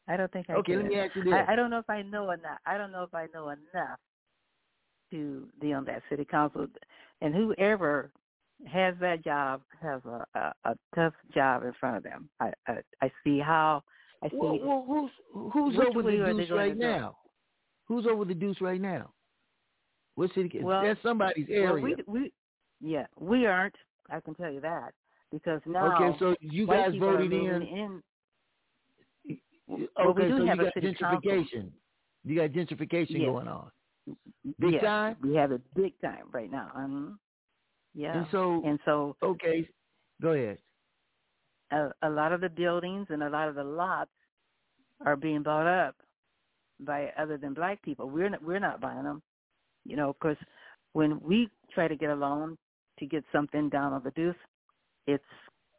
[0.07, 0.83] I don't think I okay, could.
[0.83, 1.33] let me ask you this.
[1.33, 2.59] I, I don't know if I know enough.
[2.65, 3.99] I don't know if I know enough
[5.11, 6.67] to be on that city council.
[7.21, 8.11] And whoever
[8.66, 12.30] has that job has a, a, a tough job in front of them.
[12.39, 13.84] I I, I see how
[14.24, 14.36] I see.
[14.36, 17.18] Well, well, who's who's over the deuce right now?
[17.86, 19.12] Who's over the deuce right now?
[20.16, 20.60] What city?
[20.62, 21.74] Well, that's somebody's area.
[21.74, 22.32] Well, we, we
[22.82, 23.76] yeah we aren't.
[24.10, 24.93] I can tell you that
[25.32, 25.95] because now.
[25.95, 27.62] Okay, so you guys voted in.
[27.62, 28.01] in
[29.72, 31.22] okay, well, we so you got gentrification.
[31.24, 31.72] Council.
[32.24, 33.26] You got gentrification yes.
[33.26, 33.72] going on.
[34.60, 35.18] Big yes, time.
[35.22, 36.72] We have it big time right now.
[36.76, 37.10] Mm-hmm.
[37.98, 38.16] Yeah.
[38.16, 39.68] And so, and so, okay,
[40.22, 40.60] go ahead.
[41.72, 44.12] A, a lot of the buildings and a lot of the lots
[45.04, 45.95] are being bought up
[46.80, 48.08] by other than black people.
[48.08, 49.24] We're not, we're not buying them.
[49.84, 50.38] You know, of course,
[50.93, 52.56] when we try to get a loan
[53.00, 54.36] to get something down on the deuce,
[55.08, 55.24] it's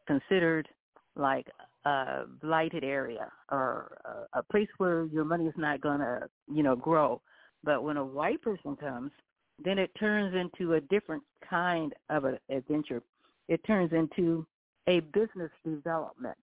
[0.05, 0.67] considered
[1.15, 1.47] like
[1.85, 3.97] a blighted area or
[4.33, 7.21] a, a place where your money is not going to, you know, grow.
[7.63, 9.11] But when a white person comes,
[9.63, 13.01] then it turns into a different kind of an adventure.
[13.47, 14.45] It turns into
[14.87, 16.37] a business development.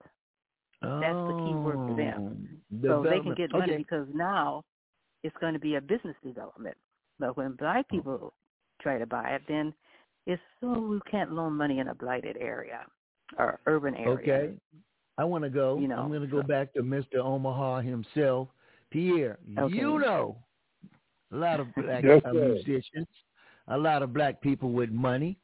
[0.82, 2.48] Oh, That's the key word for them.
[2.84, 3.76] Oh, so they can get money okay.
[3.78, 4.64] because now
[5.22, 6.76] it's going to be a business development.
[7.18, 7.96] But when black oh.
[7.96, 8.32] people
[8.80, 9.72] try to buy it, then
[10.26, 12.80] it's so we can't loan money in a blighted area
[13.38, 14.12] or urban area.
[14.12, 14.54] Okay.
[15.18, 15.78] I want to go.
[15.78, 16.46] You know, I'm going to go so.
[16.46, 17.16] back to Mr.
[17.16, 18.48] Omaha himself,
[18.90, 19.38] Pierre.
[19.58, 19.74] Okay.
[19.74, 20.36] You know,
[21.32, 23.08] a lot of black Yes, musicians,
[23.68, 25.38] a lot of black people with money.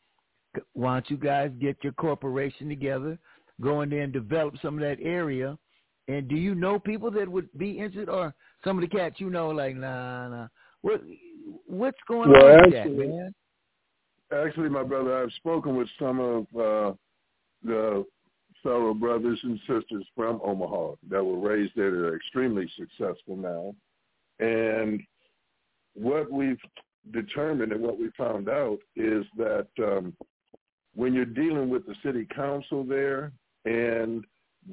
[0.75, 3.19] Why don't you guys get your corporation together,
[3.61, 5.57] go in there and develop some of that area?
[6.09, 9.31] And do you know people that would be interested, or some of the cats you
[9.31, 10.49] know, like nah, nah.
[10.83, 11.01] What
[11.67, 13.35] what's going Well, on with actually- that, man?
[14.47, 16.95] Actually, my brother, I've spoken with some of uh,
[17.63, 18.05] the
[18.63, 23.75] fellow brothers and sisters from Omaha that were raised there that are extremely successful now.
[24.39, 25.03] And
[25.95, 26.61] what we've
[27.13, 30.15] determined and what we found out is that um,
[30.95, 33.33] when you're dealing with the city council there
[33.65, 34.25] and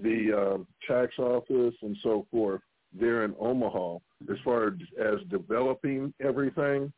[0.03, 2.61] the uh, tax office and so forth
[2.97, 3.97] there in Omaha,
[4.30, 6.91] as far as developing everything,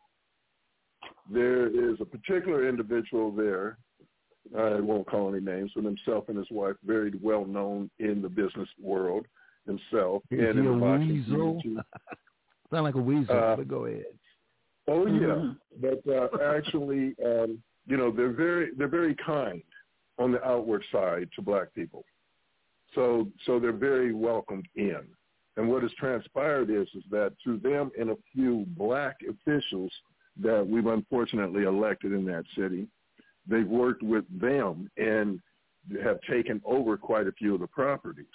[1.30, 3.78] there is a particular individual there.
[4.58, 8.30] I won't call any names, but himself and his wife, very well known in the
[8.30, 9.26] business world
[9.66, 11.76] himself and in the boxing community.
[12.72, 14.06] Sound like a weasel, Uh, but go ahead.
[14.88, 15.58] Oh yeah, Mhm.
[15.78, 19.62] but uh, actually, um, you know, they're very they're very kind
[20.18, 22.04] on the outward side to black people.
[22.96, 25.06] So so they're very welcomed in.
[25.58, 29.92] And what has transpired is is that through them and a few black officials
[30.38, 32.88] that we've unfortunately elected in that city,
[33.46, 35.42] they've worked with them and
[36.02, 38.26] have taken over quite a few of the properties.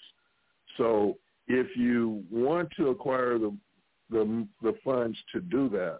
[0.76, 1.18] So
[1.48, 3.56] if you want to acquire the
[4.10, 5.98] the, the funds to do that,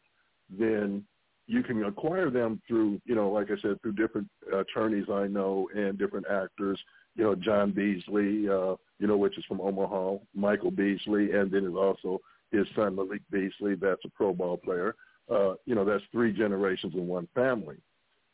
[0.50, 1.04] then
[1.46, 5.68] you can acquire them through, you know, like I said, through different attorneys I know
[5.74, 6.80] and different actors.
[7.14, 11.64] You know, John Beasley, uh, you know, which is from Omaha, Michael Beasley, and then
[11.64, 14.94] is also his son Malik Beasley, that's a pro ball player.
[15.30, 17.76] Uh, you know, that's three generations in one family.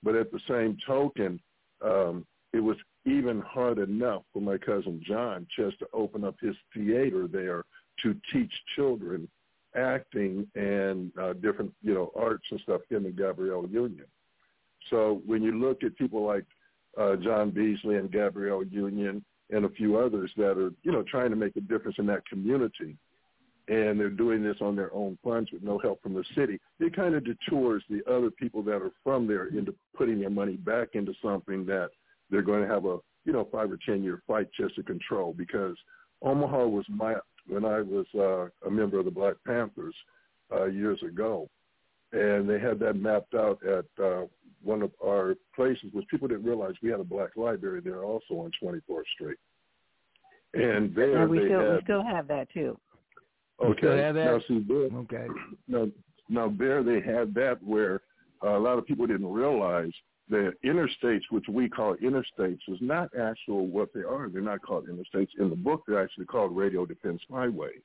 [0.03, 1.41] But at the same token,
[1.83, 6.55] um, it was even hard enough for my cousin John just to open up his
[6.75, 7.65] theater there
[8.03, 9.29] to teach children
[9.75, 14.07] acting and uh, different, you know, arts and stuff in the Gabrielle Union.
[14.91, 16.45] So when you look at people like
[16.99, 21.31] uh, John Beasley and Gabrielle Union and a few others that are, you know, trying
[21.31, 22.97] to make a difference in that community,
[23.69, 26.95] and they're doing this on their own funds with no help from the city, it
[26.97, 30.89] kind of detours the other people that are from there into putting their money back
[30.95, 31.91] into something that
[32.29, 35.33] they're going to have a, you know, five or ten year fight just to control
[35.33, 35.77] because
[36.23, 37.15] Omaha was my
[37.49, 39.95] when I was uh, a member of the Black Panthers
[40.53, 41.49] uh, years ago,
[42.13, 44.27] and they had that mapped out at uh,
[44.63, 48.35] one of our places, which people didn't realize we had a black library there also
[48.35, 49.39] on 24th Street.
[50.55, 52.79] And there and we they still had, we still have that too.
[53.65, 53.97] Okay.
[53.99, 54.25] have that?
[54.25, 55.27] Now, see, there, Okay.
[55.67, 55.89] now,
[56.29, 58.03] now there they had that where
[58.45, 59.93] uh, a lot of people didn't realize
[60.33, 64.31] the interstates, which we call interstates, is not actual what they are.
[64.31, 65.29] They're not called interstates.
[65.39, 67.83] In the book, they're actually called radio defense highways.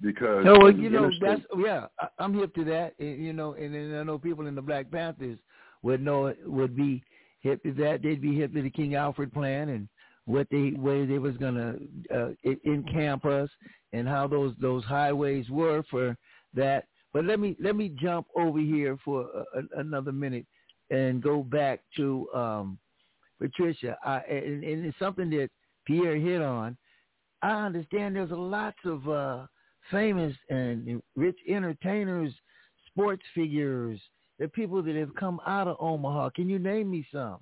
[0.00, 1.86] Because No, well, you know that's yeah.
[2.00, 2.94] I, I'm hip to that.
[3.00, 5.38] and, You know, and, and I know people in the Black Panthers
[5.82, 7.02] would know it would be
[7.40, 8.02] hip to that.
[8.02, 9.88] They'd be hip to the King Alfred plan and
[10.26, 11.74] what they way they was gonna
[12.14, 12.28] uh,
[12.64, 13.48] encamp us
[13.92, 16.16] and how those those highways were for
[16.54, 16.84] that.
[17.12, 20.46] But let me let me jump over here for a, a, another minute
[20.90, 22.78] and go back to um,
[23.40, 23.96] Patricia.
[24.04, 25.48] I, and, and it's something that
[25.86, 26.76] Pierre hit on.
[27.42, 29.46] I understand there's a lots of uh,
[29.90, 32.32] famous and rich entertainers,
[32.90, 34.00] sports figures,
[34.38, 36.30] the people that have come out of Omaha.
[36.30, 37.38] Can you name me some?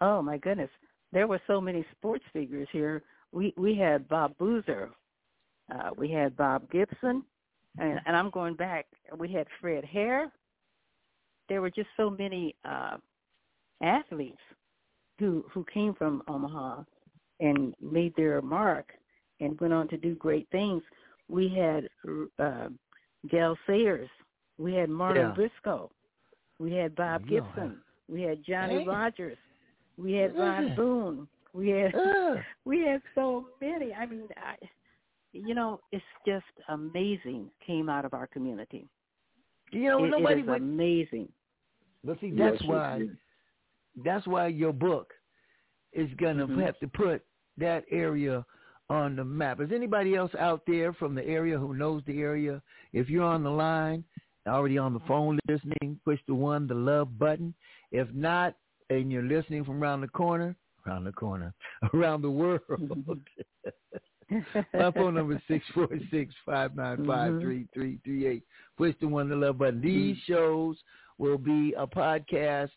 [0.00, 0.70] Oh my goodness,
[1.12, 3.02] there were so many sports figures here.
[3.32, 4.90] We we had Bob Boozer,
[5.74, 7.22] uh, we had Bob Gibson,
[7.78, 8.86] and, and I'm going back.
[9.16, 10.30] We had Fred Hare.
[11.48, 12.96] There were just so many uh,
[13.82, 14.38] athletes
[15.18, 16.82] who who came from Omaha
[17.40, 18.92] and made their mark
[19.40, 20.82] and went on to do great things.
[21.28, 21.88] We had
[22.38, 22.68] uh,
[23.30, 24.08] Gale Sayers.
[24.58, 25.34] We had Marlin Yeah.
[25.34, 25.90] Briscoe.
[26.58, 27.40] We had Bob Yeah.
[27.40, 27.80] Gibson.
[28.08, 28.86] We had Johnny Hey.
[28.86, 29.36] Rodgers.
[29.98, 31.28] We had Ron Boone.
[31.52, 33.92] We had Uh, we had so many.
[33.92, 34.54] I mean, I,
[35.32, 38.88] you know, it's just amazing came out of our community.
[39.70, 40.62] You know, It- nobody it is would.
[40.62, 41.32] amazing.
[42.04, 42.98] But see, that's it why.
[42.98, 43.10] is.
[44.04, 45.12] That's why your book
[45.92, 46.60] is gonna Mhm.
[46.62, 47.24] have to put
[47.56, 48.44] that area
[48.90, 49.60] on the map.
[49.60, 52.62] Is anybody else out there from the area who knows the area?
[52.92, 54.04] If you're on the line,
[54.46, 57.54] already on the phone listening, push the one, the love button.
[57.90, 58.54] If not,
[58.90, 60.54] and you're listening from around the corner,
[60.86, 61.52] around the corner,
[61.94, 62.60] around the world.
[64.74, 67.80] My phone number is six four six five nine five three mm-hmm.
[67.80, 68.42] three three eight.
[68.76, 69.80] Push the one the love button.
[69.80, 70.32] These mm-hmm.
[70.32, 70.76] shows
[71.18, 72.70] will be a podcast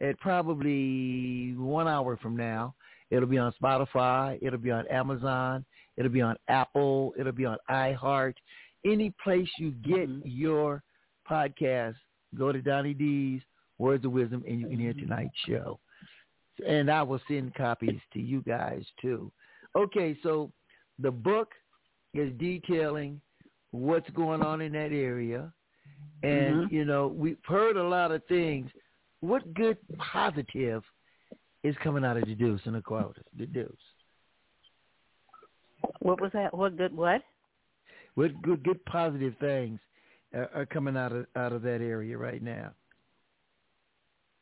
[0.00, 2.74] at probably one hour from now.
[3.10, 4.38] It'll be on Spotify.
[4.40, 5.64] It'll be on Amazon.
[5.96, 7.14] It'll be on Apple.
[7.18, 8.34] It'll be on iHeart.
[8.84, 10.28] Any place you get mm-hmm.
[10.28, 10.82] your
[11.30, 11.94] podcast,
[12.36, 13.42] go to Donnie D's
[13.78, 15.78] Words of Wisdom, and you can hear tonight's show.
[16.66, 19.30] And I will send copies to you guys too.
[19.76, 20.52] Okay, so
[20.98, 21.52] the book
[22.12, 23.20] is detailing
[23.72, 25.52] what's going on in that area.
[26.22, 26.70] And, Mhm.
[26.70, 28.70] you know, we've heard a lot of things.
[29.20, 30.84] What good positive
[31.62, 33.94] is coming out of the Deuce and the Quotas, the Deuce?
[36.00, 36.54] What was that?
[36.54, 36.94] What good?
[36.96, 37.22] What?
[38.14, 39.80] What good, good positive things
[40.32, 42.72] are, are coming out of out of that area right now?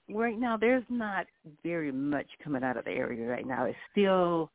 [0.08, 1.26] Right now, there's not
[1.62, 3.64] very much coming out of the area right now.
[3.64, 4.50] It's still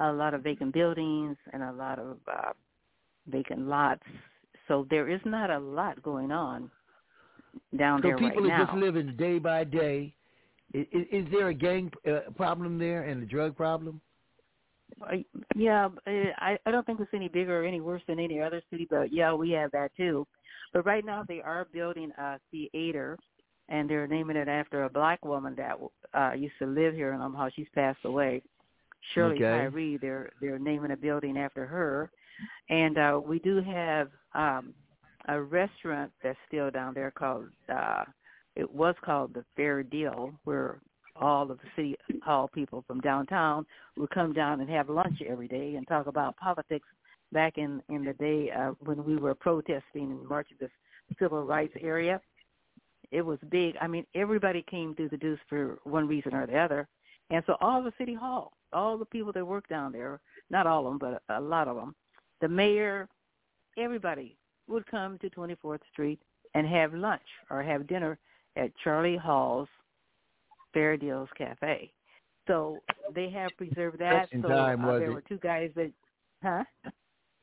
[0.00, 2.52] a lot of vacant buildings and a lot of uh,
[3.28, 4.02] vacant lots.
[4.68, 6.70] So there is not a lot going on
[7.78, 8.64] down So there people right are now.
[8.66, 10.14] just living day by day.
[10.74, 14.00] Is, is there a gang uh, problem there and a drug problem?
[15.02, 15.16] Uh,
[15.54, 18.62] Yeah, uh, I I don't think it's any bigger or any worse than any other
[18.70, 20.26] city, but yeah, we have that too.
[20.72, 23.18] But right now they are building a theater,
[23.68, 25.76] and they're naming it after a black woman that
[26.14, 27.48] uh used to live here in Omaha.
[27.56, 28.42] She's passed away,
[29.14, 29.42] Shirley Okay.
[29.70, 29.96] Tyree.
[29.96, 32.10] They're they're naming a building after her,
[32.68, 34.74] and uh, we do have um,
[35.28, 37.46] a restaurant that's still down there called.
[37.72, 38.04] Uh,
[38.56, 40.80] it was called the Fair Deal, where
[41.20, 43.64] all of the city hall people from downtown
[43.96, 46.86] would come down and have lunch every day and talk about politics.
[47.30, 50.68] Back in in the day uh, when we were protesting and marching the
[51.18, 52.20] civil rights area,
[53.10, 53.74] it was big.
[53.80, 56.88] I mean, everybody came through the Deuce for one reason or the other,
[57.30, 60.86] and so all the city hall, all the people that work down there, not all
[60.86, 61.94] of them, but a lot of them,
[62.40, 63.08] the mayor,
[63.76, 64.36] everybody
[64.68, 66.20] would come to 24th Street
[66.54, 68.18] and have lunch or have dinner
[68.56, 69.68] at Charlie Hall's
[70.72, 71.90] Fair Deals Cafe.
[72.46, 72.82] So
[73.14, 74.12] they have preserved that.
[74.12, 75.14] Election so time, uh, there it?
[75.14, 75.92] were two guys that,
[76.42, 76.64] huh?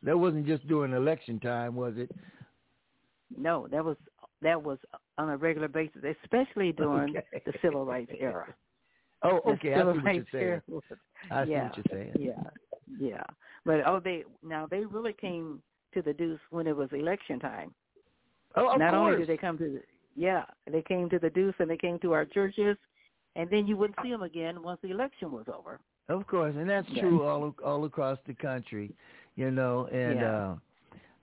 [0.04, 2.12] That wasn't just during election time, was it?
[3.36, 3.98] No, that was
[4.42, 4.78] that was
[5.18, 7.42] on a regular basis, especially during Okay.
[7.46, 8.54] the civil rights era.
[9.26, 9.74] Oh, okay.
[9.74, 10.62] I see what you're saying.
[11.32, 12.14] I see yeah, what you're saying.
[12.20, 12.44] Yeah,
[13.00, 13.24] yeah.
[13.66, 15.62] But oh, they now they really came
[15.94, 17.74] to the Deuce when it was election time.
[18.56, 19.14] Oh, of Not course.
[19.14, 19.82] only did they come to the
[20.16, 22.78] yeah, they came to the Deuce and they came to our churches,
[23.36, 25.80] and then you wouldn't see them again once the election was over.
[26.08, 27.02] Of course, and that's Yeah.
[27.02, 28.92] true all all across the country,
[29.36, 29.88] you know.
[29.88, 30.56] And Yeah.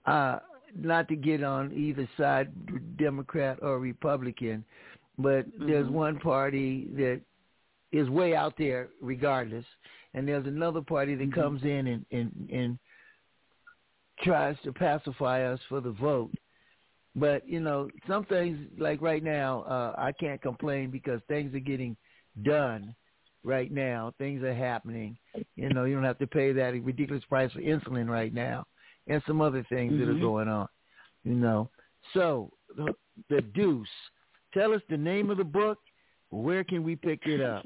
[0.05, 0.39] uh, uh,
[0.75, 2.51] not to get on either side,
[2.97, 4.65] Democrat or Republican,
[5.17, 5.91] but there's Mhm.
[5.91, 7.21] one party that
[7.93, 9.65] is way out there, regardless,
[10.13, 11.33] and there's another party that Mhm.
[11.33, 12.79] comes in and and and
[14.19, 16.31] tries to pacify us for the vote.
[17.15, 21.59] But you know, some things like right now, uh, I can't complain because things are
[21.59, 21.95] getting
[22.41, 22.95] done
[23.43, 24.11] right now.
[24.17, 25.17] Things are happening.
[25.55, 28.65] You know, you don't have to pay that ridiculous price for insulin right now,
[29.07, 30.21] and some other things that are Mhm.
[30.21, 30.67] going on.
[31.23, 31.69] You know,
[32.13, 32.95] so the,
[33.29, 33.87] the Deuce.
[34.53, 35.79] Tell us the name of the book.
[36.29, 37.65] Where can we pick it up?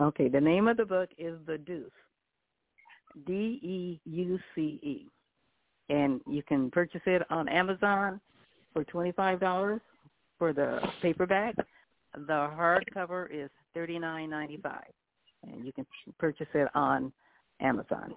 [0.00, 1.90] Okay, the name of the book is The Deuce,
[3.26, 3.32] D
[3.62, 5.06] E U C E,
[5.90, 8.18] and you can purchase it on Amazon
[8.72, 9.80] for twenty five dollars
[10.38, 11.54] for the paperback.
[12.14, 14.90] The hardcover is thirty nine ninety five,
[15.46, 15.84] and you can
[16.18, 17.12] purchase it on
[17.60, 18.14] Amazon.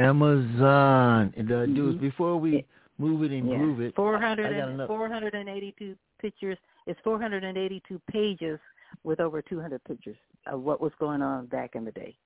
[0.00, 1.34] Amazon.
[1.36, 1.96] The Deuce.
[1.96, 2.00] Mhm.
[2.00, 2.64] Before we
[2.96, 3.58] move it and Yeah.
[3.58, 6.58] groove it, 400 and, 482 pictures.
[6.86, 8.58] It's 482 pages
[9.04, 10.16] with over 200 pictures
[10.46, 12.16] of what was going on back in the day.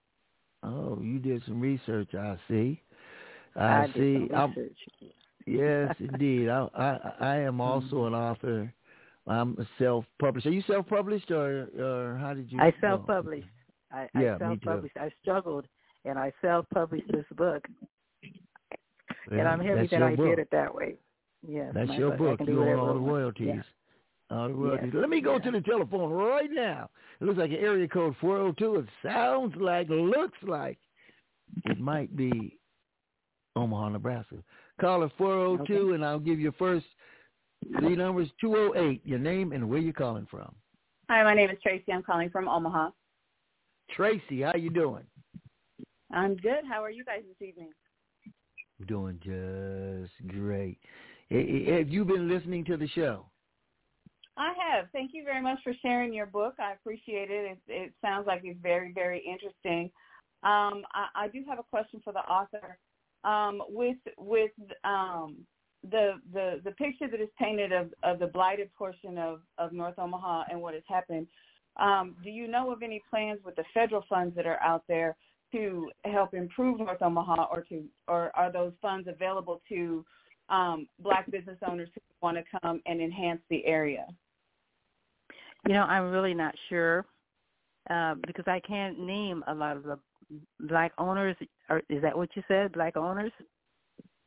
[0.63, 2.15] Oh, you did some research.
[2.15, 2.81] I see.
[3.57, 3.95] I, did
[5.01, 5.15] see.
[5.47, 6.49] yes, indeed.
[6.49, 7.61] I, I I am mm-hmm.
[7.61, 8.73] also an author.
[9.27, 10.47] I'm a self-published.
[10.47, 12.61] Are you self-published or or how did you?
[12.61, 13.49] I self-published.
[13.93, 14.97] I, Yeah, I self-published.
[14.97, 15.67] I struggled,
[16.05, 17.67] and I self-published this book,
[18.23, 20.27] Yeah, and I'm happy that I book.
[20.27, 20.97] did it that way.
[21.47, 22.41] Yes, That's your I book.
[22.47, 23.49] You own all the royalties.
[23.49, 23.63] Yeah.
[24.33, 24.49] All.
[24.49, 25.45] Yes, Let me go yeah.
[25.45, 26.89] to the telephone right now.
[27.20, 28.76] It looks like an area code 402.
[28.76, 30.78] It sounds like, looks like
[31.64, 32.59] it might be
[33.57, 34.37] Omaha, Nebraska.
[34.80, 36.87] Call it 402, and I'll give you first
[37.78, 40.53] three numbers 208, your name and where you're calling from.
[41.11, 41.93] Hi, my name is Tracy.
[41.93, 42.91] I'm calling from Omaha.
[43.91, 45.05] Tracy, how you doing?
[46.12, 46.64] I'm good.
[46.68, 47.70] How are you guys this evening?
[48.87, 50.78] Doing just great.
[51.30, 53.26] Have you been listening to the show?
[54.37, 54.87] I have.
[54.93, 56.55] Thank you very much for sharing your book.
[56.59, 57.53] I appreciate it.
[57.53, 59.91] It, it sounds like it's very, very interesting.
[60.43, 62.78] Um, I, I do have a question for the author.
[63.24, 64.51] Um, with with
[64.83, 65.37] um,
[65.89, 69.99] the the the picture that is painted of, of the blighted portion of, of North
[69.99, 71.28] Omaha and what has happened,
[71.78, 75.16] um, do you know of any plans with the federal funds that are out there
[75.53, 80.05] to help improve North Omaha, or to or are those funds available to
[80.49, 84.07] um, black business owners who want to come and enhance the area?
[85.66, 87.07] You know, I'm really not sure
[87.90, 89.99] uh, because I can't name a lot of the
[90.61, 91.36] black owners.
[91.68, 92.72] Or is that what you said?
[92.72, 93.32] Black owners?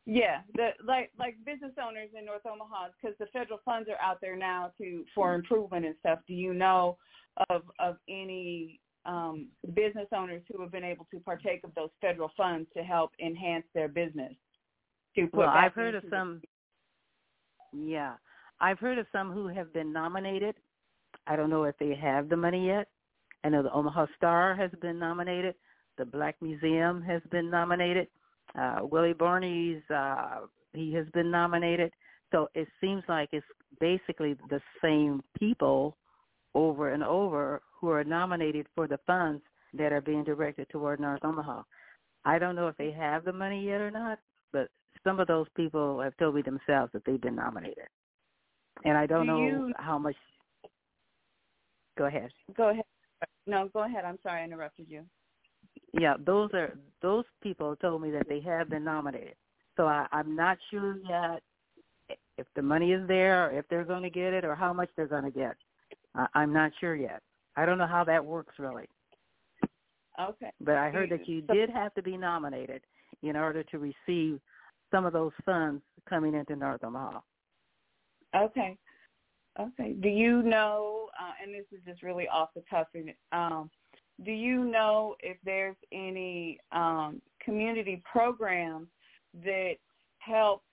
[0.05, 4.22] Yeah, the like like business owners in North Omaha because the federal funds are out
[4.22, 6.20] there now to for improvement and stuff.
[6.28, 6.97] Do you know
[7.49, 12.32] of of any um, business owners who have been able to partake of those federal
[12.38, 14.34] funds to help enhance their business?
[15.16, 16.41] To put Well, I've heard of some.
[17.74, 18.13] Yeah,
[18.59, 20.55] I've heard of some who have been nominated.
[21.28, 22.88] I don't know if they have the money yet.
[23.43, 25.55] I know the Omaha Star has been nominated.
[25.97, 28.07] The Black Museum has been nominated.
[28.59, 30.41] Uh, Willie Barney's uh,
[30.74, 31.91] he has been nominated.
[32.32, 33.45] So it seems like it's
[33.80, 35.97] basically the same people
[36.53, 39.41] over and over who are nominated for the funds
[39.74, 41.63] that are being directed toward North Omaha.
[42.24, 44.20] I don't know if they have the money yet or not,
[44.51, 44.70] but
[45.06, 47.88] some of those people have told me themselves that they've been nominated.
[48.84, 50.16] And I don't Do know you- how much.
[51.97, 52.30] Go ahead.
[52.58, 52.84] Go ahead.
[53.47, 54.03] No, go ahead.
[54.03, 55.06] I'm sorry I interrupted you.
[55.93, 59.36] yeah, those are those people told me that they have been nominated.
[59.78, 61.41] So I, I'm not sure yet
[62.38, 64.89] if the money is there, or if they're going to get it, or how much
[64.97, 65.56] they're going to get.
[66.16, 67.22] I, I'm not sure yet.
[67.56, 68.86] I don't know how that works really.
[70.20, 70.51] Okay.
[70.62, 72.82] But I heard that you did have to be nominated
[73.24, 74.39] in order to receive
[74.92, 77.20] some of those funds coming into North Omaha.
[78.36, 78.78] Okay.
[79.60, 79.94] Okay.
[80.02, 82.88] Do you know, uh, and this is just really off the cuff,
[83.32, 83.70] um,
[84.24, 88.88] do you know if there's any um, community programs
[89.44, 89.76] that
[90.20, 90.64] help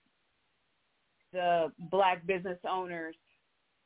[1.31, 3.15] the black business owners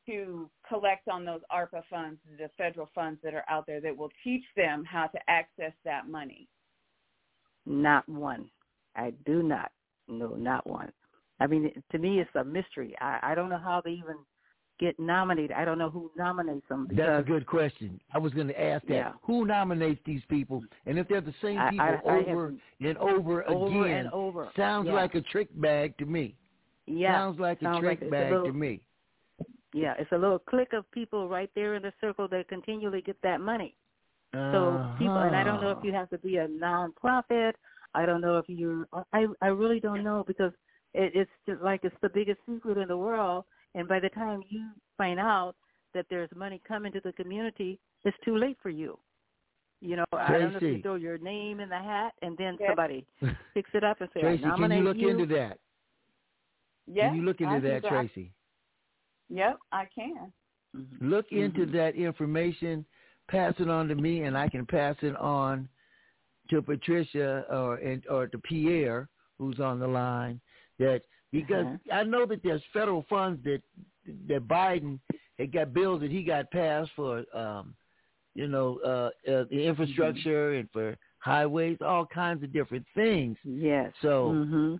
[0.06, 4.10] to collect on those ARPA funds, the federal funds that are out there that will
[4.24, 6.48] teach them how to access that money?
[7.66, 8.50] Not one.
[8.96, 9.70] I do not.
[10.08, 10.90] No, not one.
[11.40, 12.96] I mean, to me, it's a mystery.
[13.00, 14.16] I, I don't know how they even
[14.80, 15.52] get nominated.
[15.52, 16.88] I don't know who nominates them.
[16.90, 18.00] That's a good question.
[18.12, 18.94] I was going to ask that.
[18.94, 19.12] Yeah.
[19.24, 20.62] Who nominates these people?
[20.86, 24.48] And if they're the same people I- I over and over, over again, and over.
[24.56, 24.94] sounds Yeah.
[24.94, 26.36] like a trick bag to me.
[26.86, 28.80] Yeah, sounds like a trick like it's a bag little- to me.
[29.74, 33.20] Yeah, it's a little clique of people right there in the circle that continually get
[33.22, 33.76] that money.
[34.32, 35.84] So people, and I don't know if ah.
[35.84, 37.54] you have to be a nonprofit.
[37.98, 38.86] I don't know if you're.
[39.12, 40.52] I I really don't know because
[40.94, 43.44] it, it's just like it's the biggest secret in the world.
[43.74, 44.62] And by the time you
[44.96, 45.54] find out
[45.94, 48.98] that there's money coming to the community, it's too late for you.
[49.80, 52.56] You know, I don't know if you throw your name in the hat and then
[52.60, 52.68] Yeah.
[52.68, 53.06] somebody
[53.54, 55.58] picks it up and say, Tracy, I can you look into that?
[56.86, 57.08] Yeah.
[57.08, 58.32] Can you look into I that, can- Tracy?
[59.30, 60.32] Yep, I can.
[60.76, 60.86] Mhm.
[61.00, 61.72] Look into Mhm.
[61.72, 62.84] that information,
[63.28, 65.68] pass it on to me, and I can pass it on
[66.50, 70.40] to Patricia or and or to Pierre, who's on the line.
[70.78, 71.94] That because Uh-huh.
[72.00, 73.62] I know that there's federal funds that
[74.28, 74.98] that Biden
[75.38, 77.74] had got bills that he got passed for, um,
[78.34, 83.36] you know, uh, uh, the infrastructure and for highways, all kinds of different things.
[83.44, 83.92] Yes.
[84.02, 84.76] So hmm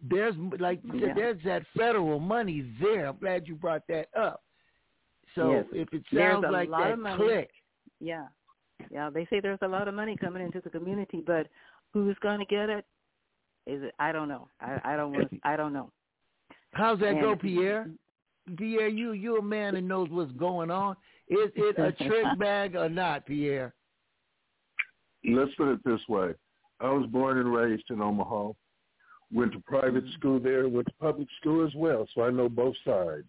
[0.00, 1.14] there's like Yeah.
[1.14, 3.08] there's that federal money there.
[3.08, 4.42] I'm glad you brought that up.
[5.34, 5.66] So Yes.
[5.72, 7.50] if it sounds like that click,
[8.00, 8.26] Yeah.
[8.90, 11.48] Yeah, they say there's a lot of money coming into the community, but
[11.92, 12.84] who's going to get it?
[13.66, 13.94] Is it?
[13.98, 14.48] I don't know.
[14.60, 15.30] I I don't want.
[15.44, 15.90] I don't know.
[16.72, 17.88] how's that go, Pierre?
[18.56, 20.96] Pierre, you you're a man that knows what's going on.
[21.28, 23.74] Is it a trick bag or not, Pierre?
[25.24, 26.32] Let's put it this way.
[26.80, 28.52] I was born and raised in Omaha.
[29.30, 30.18] Went to private Mm-hmm.
[30.18, 33.28] school there, went to public school as well, so I know both sides.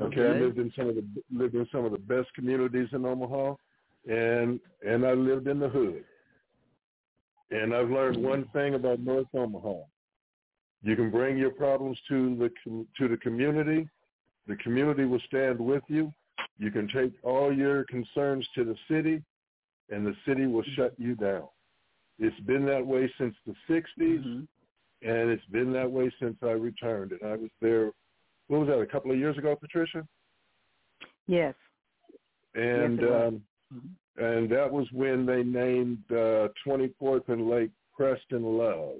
[0.00, 0.40] Okay, I Okay.
[0.40, 3.54] lived in some of the lived in some of the best communities in Omaha,
[4.08, 6.04] and and I lived in the hood.
[7.50, 9.82] And I've learned one thing about North Omaha:
[10.82, 12.50] you can bring your problems to the
[12.98, 13.88] to the community.
[14.46, 16.12] The community will stand with you.
[16.58, 19.22] You can take all your concerns to the city,
[19.90, 21.48] and the city will shut you down.
[22.18, 24.46] It's been that way since the 60s, Mhm.
[25.02, 27.12] and it's been that way since I returned.
[27.12, 27.92] And I was there,
[28.46, 30.06] what was that, a couple of years ago, Patricia?
[31.26, 31.54] Yes.
[32.54, 33.28] And Yes, it was.
[33.28, 33.46] um,
[34.16, 38.96] And that was when they named uh, 24th and Lake Preston Love.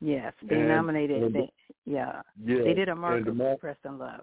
[0.00, 0.32] Yes.
[0.48, 1.22] They And- nominated.
[1.22, 1.52] and- They,
[1.86, 2.22] yeah.
[2.44, 4.20] Yeah, They did a and marker the for Preston Love.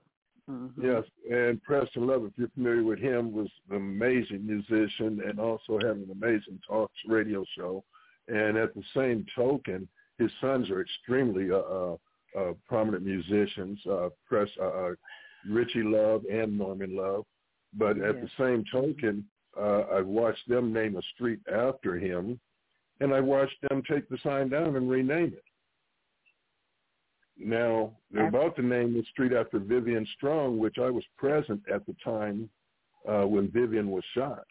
[0.47, 5.39] hmm Yes, and Preston Love, if you're familiar with him, was an amazing musician and
[5.39, 7.83] also had an amazing talk radio show.
[8.27, 9.87] And at the same token,
[10.19, 11.97] his sons are extremely uh, uh,
[12.37, 14.91] uh, prominent musicians, uh, Press, uh, uh,
[15.49, 17.25] Richie Love and Norman Love.
[17.73, 19.25] But at the same token,
[19.59, 22.39] uh, I watched them name a street after him,
[22.99, 25.43] and I watched them take the sign down and rename it.
[27.37, 31.85] Now they're about to name the street after Vivian Strong, which I was present at
[31.85, 32.49] the time
[33.07, 34.45] uh, when Vivian was shot,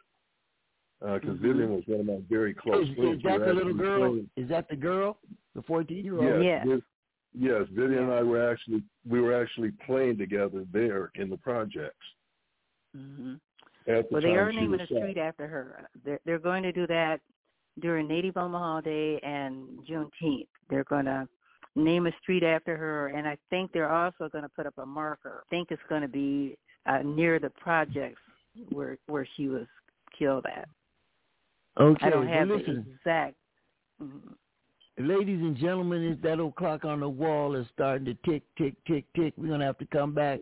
[1.00, 1.40] because Mhm.
[1.40, 3.16] Vivian was one of my very close Is, friends.
[3.16, 4.10] is that the little girl?
[4.10, 5.18] playing- Is that the girl?
[5.54, 6.24] The fourteen year old?
[6.24, 6.66] Yes, Yes.
[6.66, 6.84] Viv-
[7.32, 7.68] yes.
[7.70, 12.06] Vivian and I were actually we were actually playing together there in the projects
[12.94, 13.40] hmm at
[13.86, 15.88] the Well, they are naming a street after her.
[16.04, 17.20] They're they're going to do that
[17.80, 20.48] during Native Omaha Day and Juneteenth.
[20.70, 21.28] They're going to
[21.76, 24.86] name a street after her, and I think they're also going to put up a
[24.86, 25.42] marker.
[25.46, 26.56] I think it's going to be
[26.86, 28.20] uh, near the projects
[28.70, 29.66] where where she was
[30.16, 30.68] killed at.
[31.80, 32.06] Okay.
[32.06, 33.34] I don't well, have the listen, exact.
[34.00, 34.34] mhm.
[34.98, 38.74] ladies and gentlemen, is that old clock on the wall is starting to tick, tick,
[38.86, 39.34] tick, tick.
[39.36, 40.40] We're gonna have to come back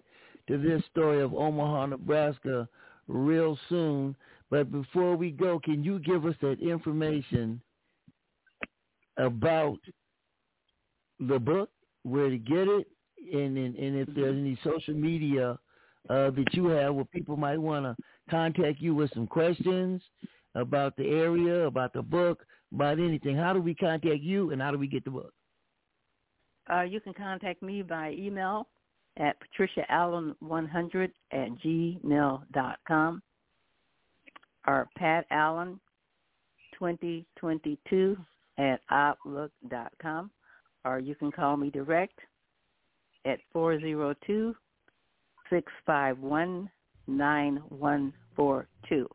[0.48, 2.68] to this story of Omaha, Nebraska,
[3.08, 4.16] real soon.
[4.50, 7.60] But before we go, can you give us that information
[9.16, 9.78] about
[11.20, 11.70] the book,
[12.02, 12.86] where to get it,
[13.32, 15.58] and and, and if there's any social media
[16.10, 17.96] uh, that you have where people might want to
[18.30, 20.02] contact you with some questions
[20.54, 24.70] about the area, about the book, about anything, how do we contact you and how
[24.70, 25.32] do we get the book?
[26.72, 28.68] Uh, you can contact me by email
[29.18, 33.22] at patriciaallen100 at gmail dot com.
[34.66, 35.80] Or Pat Allen
[36.78, 38.16] 2022
[38.58, 40.30] at outlook dot com.
[40.84, 42.18] Or you can call me direct
[43.24, 44.54] at 402
[45.50, 46.70] 651
[47.06, 49.08] 9142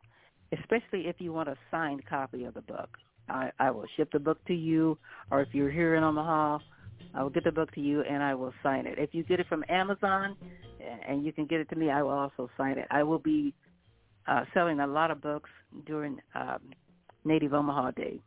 [0.52, 2.90] especially if you want a signed copy of the book.
[3.30, 4.98] I, I will ship the book to you,
[5.32, 6.60] or if you're here in Omaha,
[7.14, 8.99] I will get the book to you and I will sign it.
[8.99, 10.36] If you get it from Amazon
[11.07, 12.88] and you can get it to me, I will also sign it.
[12.91, 13.53] I will be
[14.28, 15.49] uh, selling a lot of books
[15.86, 16.60] during um,
[17.26, 18.19] Native Omaha Day.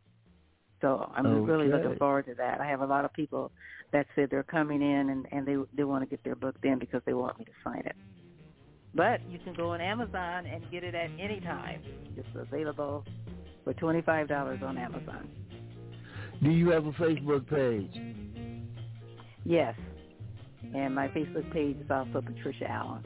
[0.81, 1.51] So I'm okay.
[1.51, 2.59] really looking forward to that.
[2.59, 3.51] I have a lot of people
[3.93, 6.79] that said they're coming in and, and they they want to get their book then
[6.79, 7.95] because they want me to sign it.
[8.93, 11.81] But you can go on Amazon and get it at any time.
[12.17, 13.05] It's available
[13.63, 15.29] for $25 on Amazon.
[16.43, 17.93] Do you have a Facebook page?
[19.43, 19.75] Yes.
[20.75, 23.03] And my Facebook page is also Patricia Allen.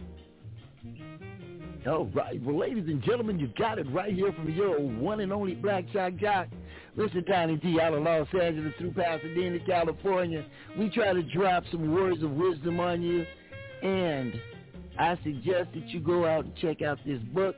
[1.87, 2.41] All right.
[2.41, 5.85] Well, ladies and gentlemen, you got it right here from your one and only Black
[5.93, 6.47] Shock Jock.
[6.95, 10.45] Listen, Donnie D out of Los Angeles through Pasadena, California.
[10.77, 13.25] We try to drop some words of wisdom on you.
[13.83, 14.33] And
[14.97, 17.55] I suggest that you go out and check out this book.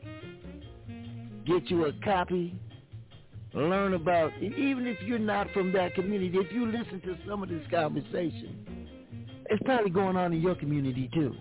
[1.45, 2.59] Get you a copy.
[3.57, 4.31] Learn about.
[4.39, 8.87] Even if you're not from that community, if you listen to some of this conversation,
[9.49, 11.35] it's probably going on in your community too.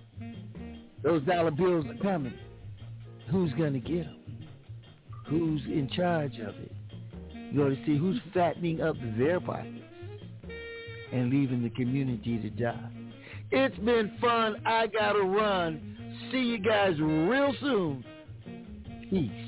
[1.03, 2.33] Those dollar bills are coming.
[3.31, 4.17] Who's going to get them?
[5.27, 6.73] Who's in charge of it?
[7.53, 9.85] You got to see who's fattening up their pockets
[11.13, 12.91] and leaving the community to die.
[13.51, 14.57] It's been fun.
[14.65, 15.97] I got to run.
[16.33, 18.05] See you guys real soon.
[19.11, 19.47] Peace.